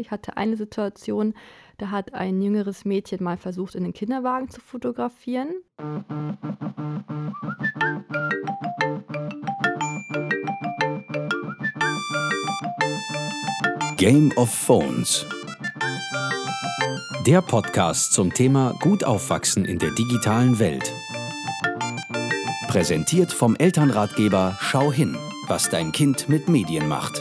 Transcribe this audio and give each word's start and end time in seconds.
Ich 0.00 0.10
hatte 0.10 0.38
eine 0.38 0.56
Situation, 0.56 1.34
da 1.76 1.90
hat 1.90 2.14
ein 2.14 2.40
jüngeres 2.40 2.86
Mädchen 2.86 3.22
mal 3.22 3.36
versucht, 3.36 3.74
in 3.74 3.84
den 3.84 3.92
Kinderwagen 3.92 4.48
zu 4.48 4.62
fotografieren. 4.62 5.48
Game 13.98 14.32
of 14.36 14.48
Phones. 14.48 15.26
Der 17.26 17.42
Podcast 17.42 18.14
zum 18.14 18.32
Thema 18.32 18.74
Gut 18.80 19.04
aufwachsen 19.04 19.66
in 19.66 19.78
der 19.78 19.90
digitalen 19.90 20.58
Welt. 20.58 20.90
Präsentiert 22.68 23.32
vom 23.32 23.54
Elternratgeber 23.54 24.56
Schau 24.60 24.90
hin, 24.90 25.18
was 25.46 25.68
dein 25.68 25.92
Kind 25.92 26.30
mit 26.30 26.48
Medien 26.48 26.88
macht. 26.88 27.20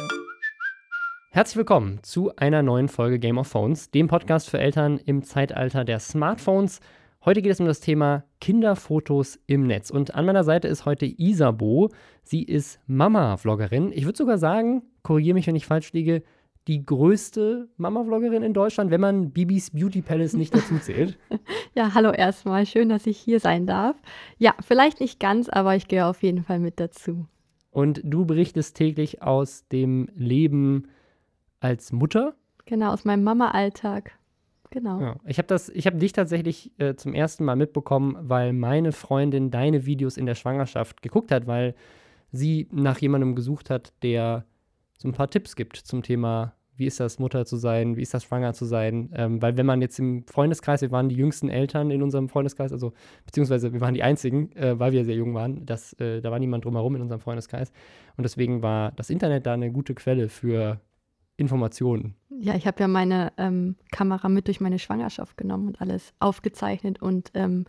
Herzlich 1.32 1.58
willkommen 1.58 2.00
zu 2.02 2.36
einer 2.38 2.64
neuen 2.64 2.88
Folge 2.88 3.20
Game 3.20 3.38
of 3.38 3.46
Phones, 3.46 3.92
dem 3.92 4.08
Podcast 4.08 4.50
für 4.50 4.58
Eltern 4.58 4.98
im 4.98 5.22
Zeitalter 5.22 5.86
der 5.86 6.00
Smartphones. 6.00 6.80
Heute 7.24 7.44
geht 7.44 7.52
es 7.52 7.60
um 7.60 7.68
das 7.68 7.82
Thema 7.82 8.24
Kinderfotos 8.42 9.38
im 9.46 9.68
Netz. 9.68 9.92
Und 9.92 10.16
an 10.16 10.26
meiner 10.26 10.44
Seite 10.44 10.68
ist 10.68 10.86
heute 10.86 11.06
Isabo. 11.06 11.90
Sie 12.24 12.42
ist 12.42 12.80
Mama-Vloggerin. 12.88 13.92
Ich 13.94 14.06
würde 14.06 14.18
sogar 14.18 14.40
sagen, 14.40 14.82
korrigiere 15.04 15.36
mich, 15.36 15.46
wenn 15.46 15.56
ich 15.56 15.68
falsch 15.68 15.94
liege, 15.94 16.24
die 16.68 16.84
größte 16.84 17.70
Mama-Vloggerin 17.78 18.42
in 18.42 18.56
Deutschland, 18.56 18.90
wenn 18.90 19.02
man 19.02 19.30
Bibis 19.30 19.70
Beauty 19.70 20.02
Palace 20.02 20.34
nicht 20.34 20.56
dazu 20.56 20.80
zählt. 20.80 21.20
ja, 21.76 21.94
hallo 21.94 22.10
erstmal. 22.10 22.66
Schön, 22.66 22.90
dass 22.90 23.06
ich 23.06 23.20
hier 23.20 23.40
sein 23.40 23.68
darf. 23.68 23.96
Ja, 24.40 24.56
vielleicht 24.66 25.00
nicht 25.00 25.20
ganz, 25.20 25.48
aber 25.48 25.76
ich 25.76 25.88
gehe 25.88 26.08
auf 26.08 26.24
jeden 26.24 26.44
Fall 26.44 26.58
mit 26.58 26.80
dazu. 26.80 27.28
Und 27.70 28.02
du 28.04 28.26
berichtest 28.26 28.76
täglich 28.76 29.22
aus 29.22 29.68
dem 29.68 30.10
Leben 30.16 30.88
als 31.60 31.92
Mutter? 31.92 32.36
Genau, 32.66 32.92
aus 32.92 33.06
meinem 33.06 33.24
Mama-Alltag. 33.24 34.12
Genau. 34.72 35.02
Ja, 35.02 35.16
ich 35.26 35.40
habe 35.40 35.56
hab 35.56 36.00
dich 36.00 36.12
tatsächlich 36.12 36.72
äh, 36.80 36.96
zum 36.96 37.16
ersten 37.16 37.44
Mal 37.44 37.56
mitbekommen, 37.56 38.16
weil 38.20 38.54
meine 38.54 38.92
Freundin 38.92 39.50
deine 39.50 39.86
Videos 39.86 40.18
in 40.18 40.28
der 40.28 40.36
Schwangerschaft 40.36 41.02
geguckt 41.02 41.32
hat, 41.32 41.48
weil 41.48 41.74
sie 42.32 42.68
nach 42.72 43.00
jemandem 43.00 43.36
gesucht 43.36 43.72
hat, 43.72 43.94
der 44.04 44.46
so 44.98 45.08
ein 45.08 45.14
paar 45.14 45.30
Tipps 45.30 45.56
gibt 45.56 45.78
zum 45.78 46.04
Thema 46.04 46.54
wie 46.80 46.86
ist 46.86 47.00
das, 47.00 47.20
Mutter 47.20 47.46
zu 47.46 47.58
sein, 47.58 47.98
wie 47.98 48.02
ist 48.02 48.14
das, 48.14 48.24
schwanger 48.24 48.54
zu 48.54 48.64
sein. 48.64 49.12
Ähm, 49.14 49.42
weil 49.42 49.58
wenn 49.58 49.66
man 49.66 49.82
jetzt 49.82 50.00
im 50.00 50.26
Freundeskreis, 50.26 50.82
wir 50.82 50.92
waren 50.92 51.10
die 51.10 51.16
jüngsten 51.16 51.50
Eltern 51.50 51.92
in 51.92 52.02
unserem 52.02 52.30
Freundeskreis, 52.30 52.72
also 52.72 52.94
beziehungsweise 53.26 53.74
wir 53.74 53.82
waren 53.82 53.94
die 53.94 54.02
einzigen, 54.02 54.52
äh, 54.54 54.80
weil 54.80 54.94
wir 54.94 55.04
sehr 55.04 55.16
jung 55.16 55.34
waren, 55.34 55.66
das, 55.66 55.94
äh, 56.00 56.22
da 56.22 56.32
war 56.32 56.40
niemand 56.40 56.64
drumherum 56.64 56.96
in 56.96 57.02
unserem 57.02 57.20
Freundeskreis. 57.20 57.74
Und 58.16 58.24
deswegen 58.24 58.64
war 58.64 58.94
das 58.94 59.10
Internet 59.10 59.46
da 59.46 59.54
eine 59.54 59.72
gute 59.72 59.94
Quelle 59.94 60.30
für 60.30 60.80
Informationen. 61.40 62.16
Ja, 62.30 62.56
ich 62.56 62.68
habe 62.68 62.80
ja 62.80 62.88
meine 62.88 63.34
ähm, 63.38 63.76
Kamera 63.92 64.30
mit 64.30 64.48
durch 64.48 64.62
meine 64.62 64.80
Schwangerschaft 64.80 65.38
genommen 65.38 65.68
und 65.68 65.82
alles 65.82 66.14
aufgezeichnet 66.20 67.02
und 67.02 67.32
ähm, 67.34 67.66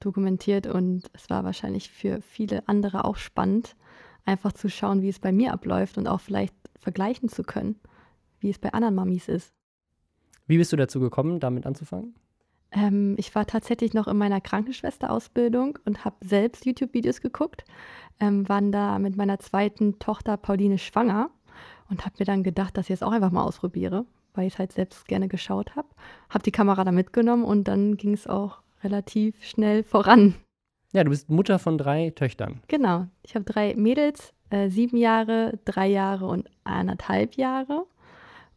dokumentiert. 0.00 0.66
Und 0.66 1.10
es 1.12 1.28
war 1.30 1.44
wahrscheinlich 1.44 1.90
für 1.90 2.20
viele 2.22 2.66
andere 2.68 3.04
auch 3.04 3.16
spannend, 3.16 3.76
einfach 4.24 4.52
zu 4.52 4.68
schauen, 4.68 5.02
wie 5.02 5.08
es 5.08 5.18
bei 5.18 5.32
mir 5.32 5.52
abläuft 5.52 5.98
und 5.98 6.06
auch 6.06 6.20
vielleicht 6.20 6.54
vergleichen 6.76 7.28
zu 7.28 7.42
können 7.42 7.76
wie 8.40 8.50
es 8.50 8.58
bei 8.58 8.72
anderen 8.72 8.94
Mamis 8.94 9.28
ist. 9.28 9.52
Wie 10.46 10.58
bist 10.58 10.72
du 10.72 10.76
dazu 10.76 11.00
gekommen, 11.00 11.40
damit 11.40 11.66
anzufangen? 11.66 12.14
Ähm, 12.70 13.14
ich 13.18 13.34
war 13.34 13.46
tatsächlich 13.46 13.94
noch 13.94 14.08
in 14.08 14.16
meiner 14.16 14.40
Krankenschwesterausbildung 14.40 15.78
und 15.84 16.04
habe 16.04 16.16
selbst 16.24 16.66
YouTube-Videos 16.66 17.20
geguckt. 17.20 17.64
Ähm, 18.20 18.48
waren 18.48 18.72
da 18.72 18.98
mit 18.98 19.16
meiner 19.16 19.38
zweiten 19.38 19.98
Tochter 19.98 20.36
Pauline 20.36 20.78
schwanger 20.78 21.30
und 21.90 22.04
habe 22.04 22.16
mir 22.18 22.24
dann 22.24 22.42
gedacht, 22.42 22.76
dass 22.76 22.86
ich 22.86 22.94
es 22.94 23.02
auch 23.02 23.12
einfach 23.12 23.30
mal 23.30 23.44
ausprobiere, 23.44 24.04
weil 24.34 24.46
ich 24.46 24.54
es 24.54 24.58
halt 24.58 24.72
selbst 24.72 25.06
gerne 25.08 25.28
geschaut 25.28 25.76
habe. 25.76 25.88
Habe 26.28 26.44
die 26.44 26.52
Kamera 26.52 26.84
da 26.84 26.92
mitgenommen 26.92 27.44
und 27.44 27.64
dann 27.64 27.96
ging 27.96 28.12
es 28.12 28.26
auch 28.26 28.58
relativ 28.82 29.42
schnell 29.44 29.82
voran. 29.82 30.34
Ja, 30.92 31.04
du 31.04 31.10
bist 31.10 31.28
Mutter 31.28 31.58
von 31.58 31.76
drei 31.76 32.10
Töchtern. 32.10 32.60
Genau. 32.68 33.06
Ich 33.22 33.34
habe 33.34 33.44
drei 33.44 33.74
Mädels, 33.74 34.32
äh, 34.50 34.70
sieben 34.70 34.96
Jahre, 34.96 35.58
drei 35.64 35.88
Jahre 35.88 36.26
und 36.26 36.48
eineinhalb 36.64 37.34
Jahre. 37.34 37.84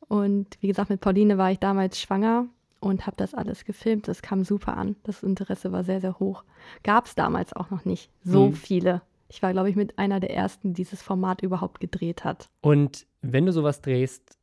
Und 0.08 0.58
wie 0.62 0.68
gesagt, 0.68 0.90
mit 0.90 1.02
Pauline 1.02 1.38
war 1.38 1.52
ich 1.52 1.59
damals 1.59 2.00
schwanger 2.00 2.47
und 2.80 3.06
habe 3.06 3.18
das 3.18 3.34
alles 3.34 3.66
gefilmt. 3.66 4.08
Das 4.08 4.22
kam 4.22 4.44
super 4.44 4.78
an. 4.78 4.96
Das 5.03 5.24
Interesse 5.24 5.72
war 5.72 5.84
sehr, 5.84 6.02
sehr 6.02 6.20
hoch. 6.20 6.44
Gab 6.84 7.06
es 7.06 7.16
damals 7.16 7.53
auch 7.53 7.70
noch 7.70 7.86
nicht 7.86 8.09
so 8.24 8.47
mhm. 8.47 8.53
viele. 8.53 9.02
Ich 9.31 9.42
war, 9.42 9.53
glaube 9.53 9.69
ich, 9.69 9.78
mit 9.78 9.97
einer 9.97 10.19
der 10.19 10.36
ersten, 10.36 10.74
die 10.74 10.81
dieses 10.81 11.02
Format 11.02 11.42
überhaupt 11.42 11.80
gedreht 11.80 12.25
hat. 12.25 12.50
Und 12.59 13.08
wenn 13.22 13.46
du 13.46 13.53
sowas 13.53 13.81
drehst 13.81 14.38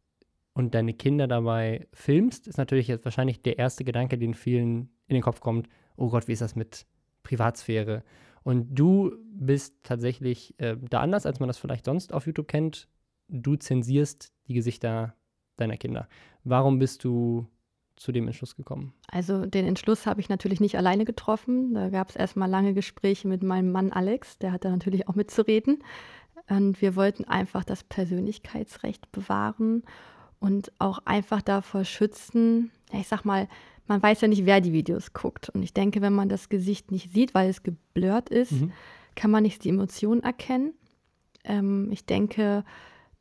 und 0.55 0.75
deine 0.75 0.95
Kinder 0.95 1.29
dabei 1.29 1.87
filmst, 1.93 2.49
ist 2.49 2.57
natürlich 2.57 2.89
jetzt 2.89 3.05
wahrscheinlich 3.05 3.43
der 3.43 3.59
erste 3.59 3.85
Gedanke, 3.85 4.17
den 4.17 4.33
vielen 4.33 4.89
in 5.07 5.15
den 5.15 5.23
Kopf 5.23 5.41
kommt: 5.41 5.69
Oh 5.97 6.09
Gott, 6.09 6.27
wie 6.27 6.33
ist 6.33 6.43
das 6.43 6.57
mit 6.57 6.87
Privatsphäre? 7.23 8.03
Und 8.45 8.75
du 8.79 9.13
bist 9.31 9.75
tatsächlich 9.83 10.59
äh, 10.59 10.77
da 10.89 11.01
anders, 11.01 11.27
als 11.27 11.39
man 11.39 11.49
das 11.49 11.59
vielleicht 11.59 11.85
sonst 11.85 12.15
auf 12.15 12.27
YouTube 12.27 12.49
kennt. 12.49 12.89
Du 13.29 13.57
zensierst 13.57 14.33
die 14.47 14.55
Gesichter 14.55 15.15
deiner 15.57 15.77
Kinder. 15.77 16.09
Warum 16.45 16.79
bist 16.79 17.05
du 17.05 17.47
zu 17.99 18.13
dem 18.13 18.27
Entschluss 18.27 18.57
gekommen? 18.57 18.95
Also 19.11 19.47
den 19.47 19.67
Entschluss 19.67 20.07
habe 20.07 20.21
ich 20.21 20.29
natürlich 20.29 20.61
nicht 20.61 20.77
alleine 20.77 21.05
getroffen. 21.05 21.75
Da 21.75 21.89
gab 21.89 22.11
es 22.11 22.17
erstmal 22.17 22.49
lange 22.49 22.75
Gespräche 22.75 23.29
mit 23.29 23.43
meinem 23.43 23.73
Mann 23.73 23.93
Alex, 23.93 24.39
der 24.39 24.53
hat 24.53 24.65
da 24.65 24.71
natürlich 24.71 25.09
auch 25.09 25.15
mitzureden. 25.15 25.83
Und 26.49 26.81
wir 26.81 26.97
wollten 26.97 27.25
einfach 27.25 27.65
das 27.65 27.85
Persönlichkeitsrecht 27.85 29.13
bewahren 29.13 29.83
und 30.41 30.73
auch 30.79 31.01
einfach 31.05 31.43
davor 31.43 31.85
schützen. 31.85 32.71
Ja, 32.93 33.01
ich 33.01 33.09
sag 33.09 33.25
mal, 33.25 33.49
man 33.87 34.03
weiß 34.03 34.21
ja 34.21 34.29
nicht, 34.29 34.47
wer 34.47 34.61
die 34.61 34.73
Videos 34.73 35.13
guckt. 35.13 35.49
Und 35.51 35.63
ich 35.63 35.75
denke, 35.75 36.01
wenn 36.01 36.15
man 36.15 36.29
das 36.29 36.49
Gesicht 36.49 36.91
nicht 36.91 37.13
sieht, 37.13 37.35
weil 37.35 37.51
es 37.51 37.63
geblurrt 37.63 38.29
ist, 38.29 38.53
mhm. 38.53 38.73
kann 39.15 39.31
man 39.31 39.43
nicht 39.43 39.65
die 39.65 39.71
Emotionen 39.71 40.23
erkennen. 40.23 40.75
Ähm, 41.45 41.89
ich 41.91 42.07
denke, 42.07 42.65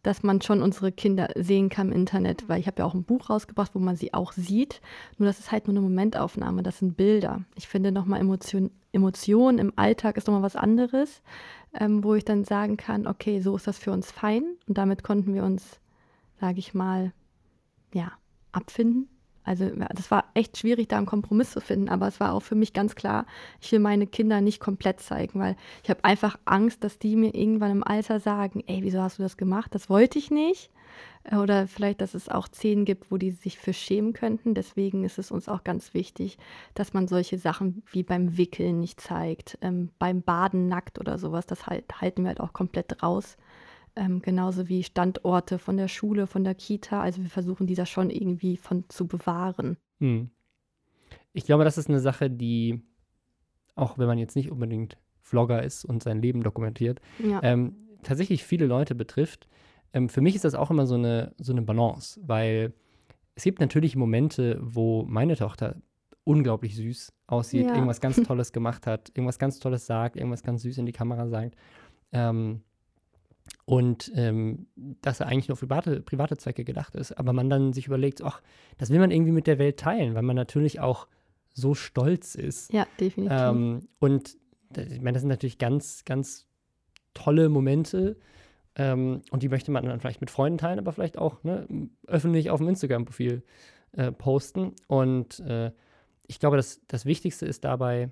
dass 0.03 0.23
man 0.23 0.41
schon 0.41 0.61
unsere 0.61 0.91
Kinder 0.91 1.29
sehen 1.35 1.69
kann 1.69 1.91
im 1.91 1.97
Internet, 1.97 2.47
weil 2.47 2.59
ich 2.59 2.67
habe 2.67 2.79
ja 2.79 2.85
auch 2.85 2.93
ein 2.93 3.03
Buch 3.03 3.29
rausgebracht, 3.29 3.75
wo 3.75 3.79
man 3.79 3.95
sie 3.95 4.13
auch 4.13 4.31
sieht. 4.31 4.81
Nur 5.17 5.27
das 5.27 5.39
ist 5.39 5.51
halt 5.51 5.67
nur 5.67 5.73
eine 5.73 5.81
Momentaufnahme, 5.81 6.63
das 6.63 6.79
sind 6.79 6.95
Bilder. 6.95 7.41
Ich 7.55 7.67
finde 7.67 7.91
nochmal 7.91 8.21
Emotion, 8.21 8.71
Emotionen 8.91 9.59
im 9.59 9.73
Alltag 9.75 10.17
ist 10.17 10.27
nochmal 10.27 10.43
was 10.43 10.55
anderes, 10.55 11.21
ähm, 11.73 12.03
wo 12.03 12.15
ich 12.15 12.25
dann 12.25 12.45
sagen 12.45 12.77
kann, 12.77 13.07
okay, 13.07 13.41
so 13.41 13.55
ist 13.55 13.67
das 13.67 13.77
für 13.77 13.91
uns 13.91 14.11
fein. 14.11 14.43
Und 14.67 14.77
damit 14.77 15.03
konnten 15.03 15.33
wir 15.33 15.43
uns, 15.43 15.79
sage 16.39 16.59
ich 16.59 16.73
mal, 16.73 17.11
ja, 17.93 18.11
abfinden. 18.51 19.09
Also 19.47 19.69
das 19.95 20.11
war 20.11 20.25
echt 20.33 20.57
schwierig, 20.57 20.89
da 20.89 20.97
einen 20.97 21.05
Kompromiss 21.05 21.51
zu 21.51 21.61
finden, 21.61 21.87
aber 21.87 22.07
es 22.07 22.19
war 22.19 22.33
auch 22.33 22.41
für 22.41 22.55
mich 22.55 22.73
ganz 22.73 22.95
klar, 22.95 23.25
ich 23.61 23.71
will 23.71 23.79
meine 23.79 24.05
Kinder 24.05 24.41
nicht 24.41 24.59
komplett 24.59 24.99
zeigen, 24.99 25.39
weil 25.39 25.55
ich 25.83 25.89
habe 25.89 26.03
einfach 26.03 26.37
Angst, 26.43 26.83
dass 26.83 26.99
die 26.99 27.15
mir 27.15 27.33
irgendwann 27.33 27.71
im 27.71 27.83
Alter 27.83 28.19
sagen, 28.19 28.61
ey, 28.67 28.83
wieso 28.83 29.01
hast 29.01 29.19
du 29.19 29.23
das 29.23 29.37
gemacht? 29.37 29.73
Das 29.73 29.89
wollte 29.89 30.19
ich 30.19 30.31
nicht. 30.31 30.69
Oder 31.31 31.67
vielleicht, 31.67 32.01
dass 32.01 32.13
es 32.13 32.29
auch 32.29 32.47
Szenen 32.47 32.85
gibt, 32.85 33.11
wo 33.11 33.17
die 33.17 33.31
sich 33.31 33.57
für 33.57 33.73
schämen 33.73 34.13
könnten. 34.13 34.53
Deswegen 34.53 35.03
ist 35.03 35.17
es 35.17 35.31
uns 35.31 35.49
auch 35.49 35.63
ganz 35.63 35.93
wichtig, 35.93 36.37
dass 36.73 36.93
man 36.93 37.07
solche 37.07 37.37
Sachen 37.37 37.83
wie 37.91 38.03
beim 38.03 38.37
Wickeln 38.37 38.79
nicht 38.79 38.99
zeigt, 38.99 39.57
ähm, 39.61 39.89
beim 39.99 40.21
Baden 40.21 40.67
nackt 40.67 40.99
oder 40.99 41.17
sowas, 41.17 41.45
das 41.45 41.67
halt, 41.67 42.01
halten 42.01 42.23
wir 42.23 42.29
halt 42.29 42.39
auch 42.39 42.53
komplett 42.53 43.03
raus 43.03 43.37
ähm, 43.97 44.21
genauso 44.21 44.69
wie 44.69 44.83
Standorte 44.83 45.59
von 45.59 45.77
der 45.77 45.87
Schule, 45.87 46.27
von 46.27 46.43
der 46.43 46.55
Kita. 46.55 47.01
Also 47.01 47.21
wir 47.21 47.29
versuchen 47.29 47.67
dieser 47.67 47.85
schon 47.85 48.09
irgendwie 48.09 48.57
von 48.57 48.85
zu 48.89 49.07
bewahren. 49.07 49.77
Hm. 49.99 50.29
Ich 51.33 51.45
glaube, 51.45 51.63
das 51.63 51.77
ist 51.77 51.89
eine 51.89 51.99
Sache, 51.99 52.29
die, 52.29 52.81
auch 53.75 53.97
wenn 53.97 54.07
man 54.07 54.17
jetzt 54.17 54.35
nicht 54.35 54.51
unbedingt 54.51 54.97
Vlogger 55.21 55.63
ist 55.63 55.83
und 55.83 56.03
sein 56.03 56.21
Leben 56.21 56.41
dokumentiert, 56.41 57.01
ja. 57.19 57.41
ähm, 57.43 57.75
tatsächlich 58.03 58.43
viele 58.43 58.65
Leute 58.65 58.95
betrifft. 58.95 59.47
Ähm, 59.93 60.09
für 60.09 60.21
mich 60.21 60.35
ist 60.35 60.45
das 60.45 60.55
auch 60.55 60.71
immer 60.71 60.85
so 60.85 60.95
eine, 60.95 61.33
so 61.37 61.51
eine 61.51 61.61
Balance, 61.61 62.19
weil 62.23 62.73
es 63.35 63.43
gibt 63.43 63.59
natürlich 63.59 63.95
Momente, 63.95 64.57
wo 64.61 65.03
meine 65.03 65.35
Tochter 65.35 65.75
unglaublich 66.23 66.75
süß 66.75 67.13
aussieht, 67.27 67.67
ja. 67.67 67.73
irgendwas 67.73 68.01
ganz 68.01 68.15
Tolles 68.23 68.51
gemacht 68.51 68.87
hat, 68.87 69.09
irgendwas 69.13 69.39
ganz 69.39 69.59
Tolles 69.59 69.85
sagt, 69.85 70.15
irgendwas 70.15 70.43
ganz 70.43 70.61
süß 70.61 70.77
in 70.77 70.85
die 70.85 70.91
Kamera 70.91 71.27
sagt. 71.27 71.55
Ähm, 72.11 72.61
und 73.67 74.13
ähm, 74.15 74.67
dass 75.01 75.19
er 75.19 75.27
eigentlich 75.27 75.49
nur 75.49 75.57
für 75.57 75.67
private, 75.67 75.99
private 75.99 76.37
Zwecke 76.37 76.63
gedacht 76.63 76.95
ist. 76.95 77.11
Aber 77.11 77.33
man 77.33 77.49
dann 77.49 77.73
sich 77.73 77.85
überlegt, 77.87 78.23
ach, 78.23 78.41
das 78.77 78.91
will 78.91 78.99
man 78.99 79.11
irgendwie 79.11 79.33
mit 79.33 79.45
der 79.45 79.59
Welt 79.59 79.77
teilen, 79.77 80.15
weil 80.15 80.21
man 80.21 80.37
natürlich 80.37 80.79
auch 80.79 81.07
so 81.53 81.75
stolz 81.75 82.35
ist. 82.35 82.71
Ja, 82.71 82.87
definitiv. 82.97 83.37
Ähm, 83.37 83.89
und 83.99 84.37
ich 84.73 85.01
meine, 85.01 85.13
das 85.13 85.21
sind 85.21 85.27
natürlich 85.27 85.57
ganz, 85.57 86.05
ganz 86.05 86.47
tolle 87.13 87.49
Momente. 87.49 88.15
Ähm, 88.77 89.21
und 89.31 89.43
die 89.43 89.49
möchte 89.49 89.69
man 89.71 89.83
dann 89.83 89.99
vielleicht 89.99 90.21
mit 90.21 90.31
Freunden 90.31 90.59
teilen, 90.59 90.79
aber 90.79 90.93
vielleicht 90.93 91.17
auch 91.17 91.43
ne, 91.43 91.67
öffentlich 92.07 92.49
auf 92.49 92.61
dem 92.61 92.69
Instagram-Profil 92.69 93.43
äh, 93.91 94.13
posten. 94.13 94.75
Und 94.87 95.41
äh, 95.41 95.71
ich 96.25 96.39
glaube, 96.39 96.55
dass 96.55 96.79
das 96.87 97.05
Wichtigste 97.05 97.45
ist 97.45 97.65
dabei, 97.65 98.11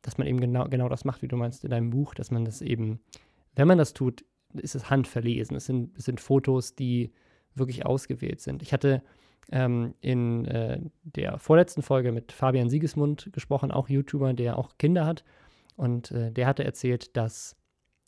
dass 0.00 0.16
man 0.16 0.26
eben 0.26 0.40
genau, 0.40 0.64
genau 0.64 0.88
das 0.88 1.04
macht, 1.04 1.20
wie 1.20 1.28
du 1.28 1.36
meinst 1.36 1.62
in 1.62 1.70
deinem 1.70 1.90
Buch, 1.90 2.14
dass 2.14 2.30
man 2.30 2.46
das 2.46 2.62
eben, 2.62 3.00
wenn 3.54 3.68
man 3.68 3.76
das 3.76 3.92
tut, 3.92 4.24
ist 4.54 4.74
es 4.74 4.90
handverlesen. 4.90 5.56
Es 5.56 5.66
sind, 5.66 5.96
es 5.96 6.04
sind 6.04 6.20
Fotos, 6.20 6.74
die 6.74 7.12
wirklich 7.54 7.86
ausgewählt 7.86 8.40
sind. 8.40 8.62
Ich 8.62 8.72
hatte 8.72 9.02
ähm, 9.50 9.94
in 10.00 10.44
äh, 10.46 10.80
der 11.02 11.38
vorletzten 11.38 11.82
Folge 11.82 12.12
mit 12.12 12.32
Fabian 12.32 12.68
Siegesmund 12.68 13.30
gesprochen, 13.32 13.70
auch 13.70 13.88
YouTuber, 13.88 14.34
der 14.34 14.58
auch 14.58 14.78
Kinder 14.78 15.06
hat. 15.06 15.24
Und 15.76 16.10
äh, 16.10 16.32
der 16.32 16.46
hatte 16.46 16.64
erzählt, 16.64 17.16
dass 17.16 17.56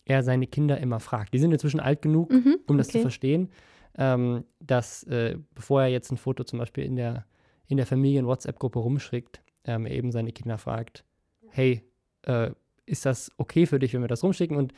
er 0.05 0.23
seine 0.23 0.47
Kinder 0.47 0.79
immer 0.79 1.01
fragt. 1.01 1.35
Die 1.35 1.39
sind 1.39 1.53
inzwischen 1.53 1.81
alt 1.81 2.03
genug, 2.03 2.31
mhm, 2.31 2.59
um 2.67 2.79
das 2.79 2.89
okay. 2.89 2.99
zu 2.99 3.03
verstehen, 3.03 3.51
ähm, 3.97 4.45
dass 4.61 5.05
äh, 5.05 5.39
bevor 5.55 5.83
er 5.83 5.89
jetzt 5.89 6.11
ein 6.11 6.17
Foto 6.17 6.45
zum 6.45 6.59
Beispiel 6.59 6.85
in 6.85 6.97
der, 6.97 7.27
in 7.69 7.77
der 7.77 7.87
Familien-WhatsApp-Gruppe 7.87 8.79
rumschickt, 8.79 9.43
ähm, 9.65 9.87
er 9.87 9.93
eben 9.93 10.11
seine 10.11 10.33
Kinder 10.33 10.59
fragt, 10.59 11.05
hey, 11.49 11.83
äh, 12.23 12.51
ist 12.87 13.07
das 13.07 13.31
okay 13.37 13.67
für 13.67 13.79
dich, 13.79 13.95
wenn 13.95 14.01
wir 14.01 14.09
das 14.09 14.25
rumschicken? 14.25 14.57
Und 14.57 14.73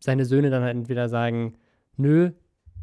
seine 0.00 0.24
Söhne 0.24 0.50
dann 0.50 0.62
halt 0.62 0.76
entweder 0.76 1.08
sagen, 1.08 1.54
nö, 1.96 2.32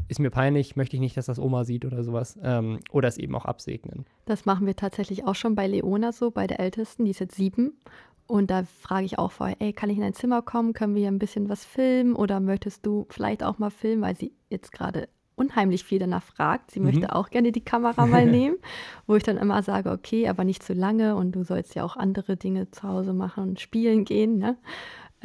ist 0.07 0.19
mir 0.19 0.29
peinlich, 0.29 0.75
möchte 0.75 0.95
ich 0.95 0.99
nicht, 0.99 1.17
dass 1.17 1.25
das 1.25 1.39
Oma 1.39 1.63
sieht 1.63 1.85
oder 1.85 2.03
sowas. 2.03 2.37
Ähm, 2.41 2.79
oder 2.91 3.07
es 3.07 3.17
eben 3.17 3.35
auch 3.35 3.45
absegnen. 3.45 4.05
Das 4.25 4.45
machen 4.45 4.67
wir 4.67 4.75
tatsächlich 4.75 5.25
auch 5.25 5.35
schon 5.35 5.55
bei 5.55 5.67
Leona 5.67 6.11
so, 6.11 6.31
bei 6.31 6.47
der 6.47 6.59
Ältesten, 6.59 7.05
die 7.05 7.11
ist 7.11 7.19
jetzt 7.19 7.35
sieben. 7.35 7.79
Und 8.27 8.49
da 8.49 8.63
frage 8.63 9.05
ich 9.05 9.19
auch 9.19 9.31
vorher, 9.31 9.57
ey, 9.59 9.73
kann 9.73 9.89
ich 9.89 9.97
in 9.97 10.01
dein 10.01 10.13
Zimmer 10.13 10.41
kommen? 10.41 10.73
Können 10.73 10.95
wir 10.95 11.01
hier 11.01 11.11
ein 11.11 11.19
bisschen 11.19 11.47
was 11.49 11.63
filmen? 11.63 12.15
Oder 12.15 12.39
möchtest 12.39 12.85
du 12.85 13.05
vielleicht 13.09 13.43
auch 13.43 13.59
mal 13.59 13.69
filmen, 13.69 14.01
weil 14.01 14.15
sie 14.15 14.33
jetzt 14.49 14.71
gerade 14.71 15.07
unheimlich 15.35 15.83
viel 15.83 15.99
danach 15.99 16.23
fragt. 16.23 16.71
Sie 16.71 16.79
mhm. 16.79 16.87
möchte 16.87 17.15
auch 17.15 17.29
gerne 17.29 17.51
die 17.51 17.63
Kamera 17.63 18.05
mal 18.05 18.25
nehmen, 18.31 18.57
wo 19.05 19.15
ich 19.15 19.23
dann 19.23 19.37
immer 19.37 19.61
sage, 19.63 19.91
okay, 19.91 20.27
aber 20.27 20.43
nicht 20.43 20.63
zu 20.63 20.73
lange 20.73 21.15
und 21.15 21.33
du 21.33 21.43
sollst 21.43 21.75
ja 21.75 21.83
auch 21.83 21.97
andere 21.97 22.37
Dinge 22.37 22.71
zu 22.71 22.83
Hause 22.83 23.13
machen 23.13 23.49
und 23.49 23.59
spielen 23.59 24.05
gehen. 24.05 24.37
Ne? 24.37 24.57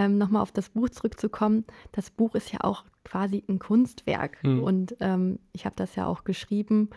Ähm, 0.01 0.17
nochmal 0.17 0.41
auf 0.41 0.51
das 0.51 0.71
Buch 0.71 0.89
zurückzukommen, 0.89 1.65
das 1.93 2.11
Buch 2.11 2.35
ist 2.35 2.51
ja 2.53 2.61
auch 2.63 2.85
quasi 3.05 3.45
ein 3.51 3.59
Kunstwerk. 3.59 4.43
Mhm. 4.43 4.63
Und 4.63 4.97
ähm, 5.01 5.39
ich 5.53 5.67
habe 5.67 5.77
das 5.77 5.95
ja 5.95 6.07
auch 6.07 6.25
geschrieben, 6.25 6.89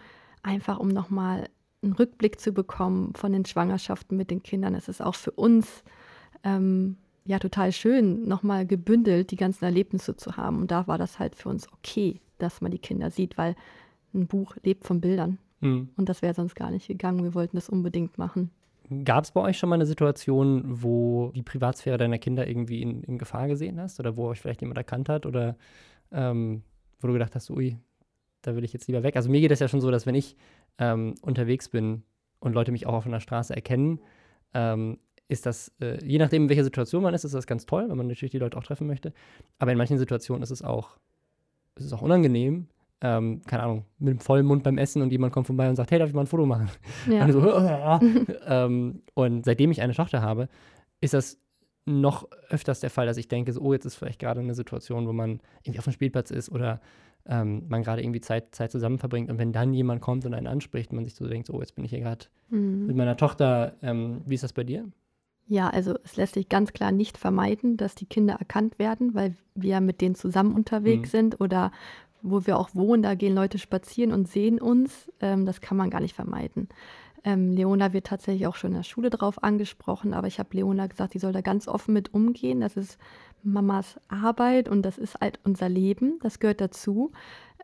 einfach 0.42 0.80
um 0.80 0.88
nochmal 0.88 1.50
einen 1.82 1.92
Rückblick 1.92 2.40
zu 2.40 2.54
bekommen 2.54 3.14
von 3.14 3.34
den 3.34 3.44
Schwangerschaften 3.44 4.16
mit 4.16 4.32
den 4.32 4.42
Kindern. 4.42 4.74
Es 4.74 4.88
ist 4.88 5.02
auch 5.02 5.16
für 5.16 5.32
uns 5.32 5.84
ähm, 6.46 6.96
ja 7.26 7.40
total 7.40 7.74
schön, 7.74 8.26
nochmal 8.26 8.66
gebündelt 8.66 9.32
die 9.32 9.36
ganzen 9.36 9.66
Erlebnisse 9.66 10.16
zu 10.16 10.38
haben. 10.38 10.62
Und 10.62 10.72
da 10.72 10.88
war 10.88 10.98
das 10.98 11.20
halt 11.20 11.36
für 11.36 11.50
uns 11.50 11.68
okay, 11.74 12.22
dass 12.38 12.62
man 12.62 12.72
die 12.72 12.80
Kinder 12.80 13.12
sieht, 13.12 13.38
weil 13.38 13.58
ein 14.14 14.28
Buch 14.28 14.56
lebt 14.64 14.88
von 14.88 15.02
Bildern. 15.02 15.40
Mhm. 15.60 15.90
Und 15.98 16.08
das 16.08 16.22
wäre 16.22 16.34
sonst 16.34 16.56
gar 16.56 16.72
nicht 16.72 16.88
gegangen. 16.88 17.22
Wir 17.22 17.34
wollten 17.34 17.58
das 17.58 17.68
unbedingt 17.68 18.18
machen. 18.18 18.50
Gab 19.04 19.24
es 19.24 19.32
bei 19.32 19.42
euch 19.42 19.58
schon 19.58 19.70
mal 19.70 19.76
eine 19.76 19.86
Situation, 19.86 20.64
wo 20.66 21.32
die 21.36 21.44
Privatsphäre 21.44 21.98
deiner 21.98 22.18
Kinder 22.18 22.48
irgendwie 22.48 22.82
in, 22.82 23.04
in 23.04 23.18
Gefahr 23.18 23.48
gesehen 23.48 23.80
hast 23.80 24.00
oder 24.00 24.18
wo 24.18 24.28
euch 24.28 24.42
vielleicht 24.42 24.62
jemand 24.62 24.78
erkannt 24.78 25.10
hat 25.10 25.26
oder 25.26 25.56
ähm, 26.12 26.64
wo 27.00 27.08
du 27.08 27.14
gedacht 27.14 27.36
hast, 27.36 27.50
ui, 27.50 27.78
da 28.42 28.56
will 28.56 28.64
ich 28.64 28.74
jetzt 28.74 28.88
lieber 28.88 29.04
weg? 29.04 29.16
Also 29.16 29.30
mir 29.30 29.42
geht 29.42 29.52
es 29.52 29.60
ja 29.60 29.68
schon 29.68 29.82
so, 29.82 29.92
dass 29.92 30.06
wenn 30.06 30.16
ich 30.16 30.36
ähm, 30.78 31.16
unterwegs 31.22 31.70
bin 31.70 32.04
und 32.40 32.54
Leute 32.54 32.72
mich 32.72 32.86
auch 32.86 32.94
auf 32.94 33.06
einer 33.06 33.20
Straße 33.20 33.56
erkennen, 33.56 34.00
ähm, 34.54 35.00
ist 35.28 35.46
das, 35.46 35.72
äh, 35.80 36.04
je 36.06 36.18
nachdem, 36.18 36.44
in 36.44 36.50
welcher 36.50 36.64
Situation 36.64 37.04
man 37.04 37.14
ist, 37.14 37.24
ist 37.24 37.34
das 37.34 37.48
ganz 37.48 37.66
toll, 37.66 37.90
weil 37.90 37.96
man 37.96 38.08
natürlich 38.08 38.32
die 38.32 38.40
Leute 38.40 38.58
auch 38.58 38.64
treffen 38.64 38.88
möchte. 38.88 39.14
Aber 39.60 39.72
in 39.72 39.78
manchen 39.78 39.98
Situationen 39.98 40.44
ist 40.44 40.52
es 40.52 40.62
auch, 40.62 40.98
ist 41.76 41.86
es 41.86 41.94
auch 41.94 42.02
unangenehm, 42.02 42.68
ähm, 43.04 43.42
keine 43.46 43.64
Ahnung, 43.64 43.86
mit 44.00 44.14
dem 44.14 44.20
vollen 44.20 44.46
Mund 44.46 44.64
beim 44.64 44.78
Essen 44.78 45.02
und 45.02 45.12
jemand 45.12 45.34
kommt 45.34 45.46
vorbei 45.46 45.70
und 45.70 45.76
sagt, 45.76 45.92
hey, 45.92 46.00
darf 46.00 46.08
ich 46.08 46.16
mal 46.16 46.22
ein 46.22 46.28
Foto 46.28 46.46
machen? 46.46 46.70
Ja. 47.10 47.26
Und, 47.26 47.32
so, 47.34 47.46
ähm, 48.48 49.02
und 49.14 49.44
seitdem 49.44 49.72
ich 49.72 49.82
eine 49.82 49.94
Tochter 49.94 50.22
habe, 50.22 50.48
ist 51.02 51.14
das 51.14 51.38
noch 51.86 52.30
öfters 52.50 52.80
der 52.80 52.90
Fall, 52.90 53.06
dass 53.06 53.18
ich 53.18 53.28
denke, 53.28 53.52
so, 53.52 53.60
oh, 53.60 53.74
jetzt 53.74 53.84
ist 53.84 53.96
vielleicht 53.96 54.20
gerade 54.20 54.40
eine 54.40 54.56
Situation, 54.56 55.06
wo 55.06 55.12
man 55.12 55.42
irgendwie 55.64 55.80
auf 55.80 55.84
dem 55.84 55.92
Spielplatz 55.92 56.32
ist 56.32 56.50
oder 56.50 56.80
ähm, 57.26 57.64
man 57.68 57.84
gerade 57.84 58.02
irgendwie 58.02 58.22
Zeit, 58.22 58.56
Zeit 58.56 58.72
zusammen 58.72 59.00
verbringt 59.00 59.30
und 59.30 59.38
wenn 59.38 59.52
dann 59.52 59.74
jemand 59.74 60.02
kommt 60.02 60.26
und 60.26 60.34
einen 60.34 60.48
anspricht, 60.48 60.94
man 60.94 61.04
sich 61.04 61.16
so 61.16 61.28
denkt, 61.28 61.50
oh, 61.50 61.60
jetzt 61.60 61.76
bin 61.76 61.84
ich 61.84 61.92
hier 61.92 62.00
gerade 62.00 62.26
mhm. 62.50 62.88
mit 62.88 62.96
meiner 62.96 63.18
Tochter. 63.18 63.74
Ähm, 63.82 64.22
wie 64.26 64.36
ist 64.36 64.46
das 64.46 64.54
bei 64.54 64.64
dir? 64.64 64.86
Ja, 65.48 65.70
also 65.70 65.96
es 66.06 66.16
lässt 66.16 66.36
sich 66.36 66.48
ganz 66.48 66.72
klar 66.72 66.94
nicht 66.94 67.18
vermeiden, 67.18 67.76
dass 67.76 67.96
die 67.96 68.06
Kinder 68.06 68.36
erkannt 68.36 68.80
werden, 68.80 69.14
weil 69.14 69.36
wir 69.56 69.82
mit 69.82 70.00
denen 70.00 70.16
zusammen 70.16 70.56
unterwegs 70.56 71.10
mhm. 71.10 71.18
sind 71.18 71.42
oder 71.42 71.74
wo 72.24 72.48
wir 72.48 72.58
auch 72.58 72.74
wohnen, 72.74 73.04
da 73.04 73.14
gehen 73.14 73.36
Leute 73.36 73.60
spazieren 73.60 74.12
und 74.12 74.28
sehen 74.28 74.60
uns. 74.60 75.12
Ähm, 75.20 75.46
das 75.46 75.62
kann 75.62 75.78
man 75.78 75.90
gar 75.90 76.02
nicht 76.02 76.16
vermeiden. 76.16 76.70
Ähm, 77.26 77.52
Leona 77.52 77.94
wird 77.94 78.08
tatsächlich 78.08 78.48
auch 78.48 78.56
schon 78.56 78.72
in 78.72 78.78
der 78.78 78.84
Schule 78.84 79.10
drauf 79.10 79.44
angesprochen, 79.44 80.14
aber 80.14 80.28
ich 80.28 80.40
habe 80.40 80.50
Leona 80.54 80.88
gesagt, 80.88 81.14
sie 81.14 81.20
soll 81.20 81.32
da 81.32 81.42
ganz 81.42 81.68
offen 81.68 81.94
mit 81.94 82.14
umgehen. 82.14 82.60
Das 82.60 82.76
ist 82.76 82.98
Mamas 83.44 84.00
Arbeit 84.08 84.68
und 84.68 84.82
das 84.82 84.98
ist 84.98 85.20
halt 85.22 85.40
unser 85.44 85.70
Leben. 85.70 86.20
Das 86.22 86.40
gehört 86.40 86.60
dazu. 86.60 87.12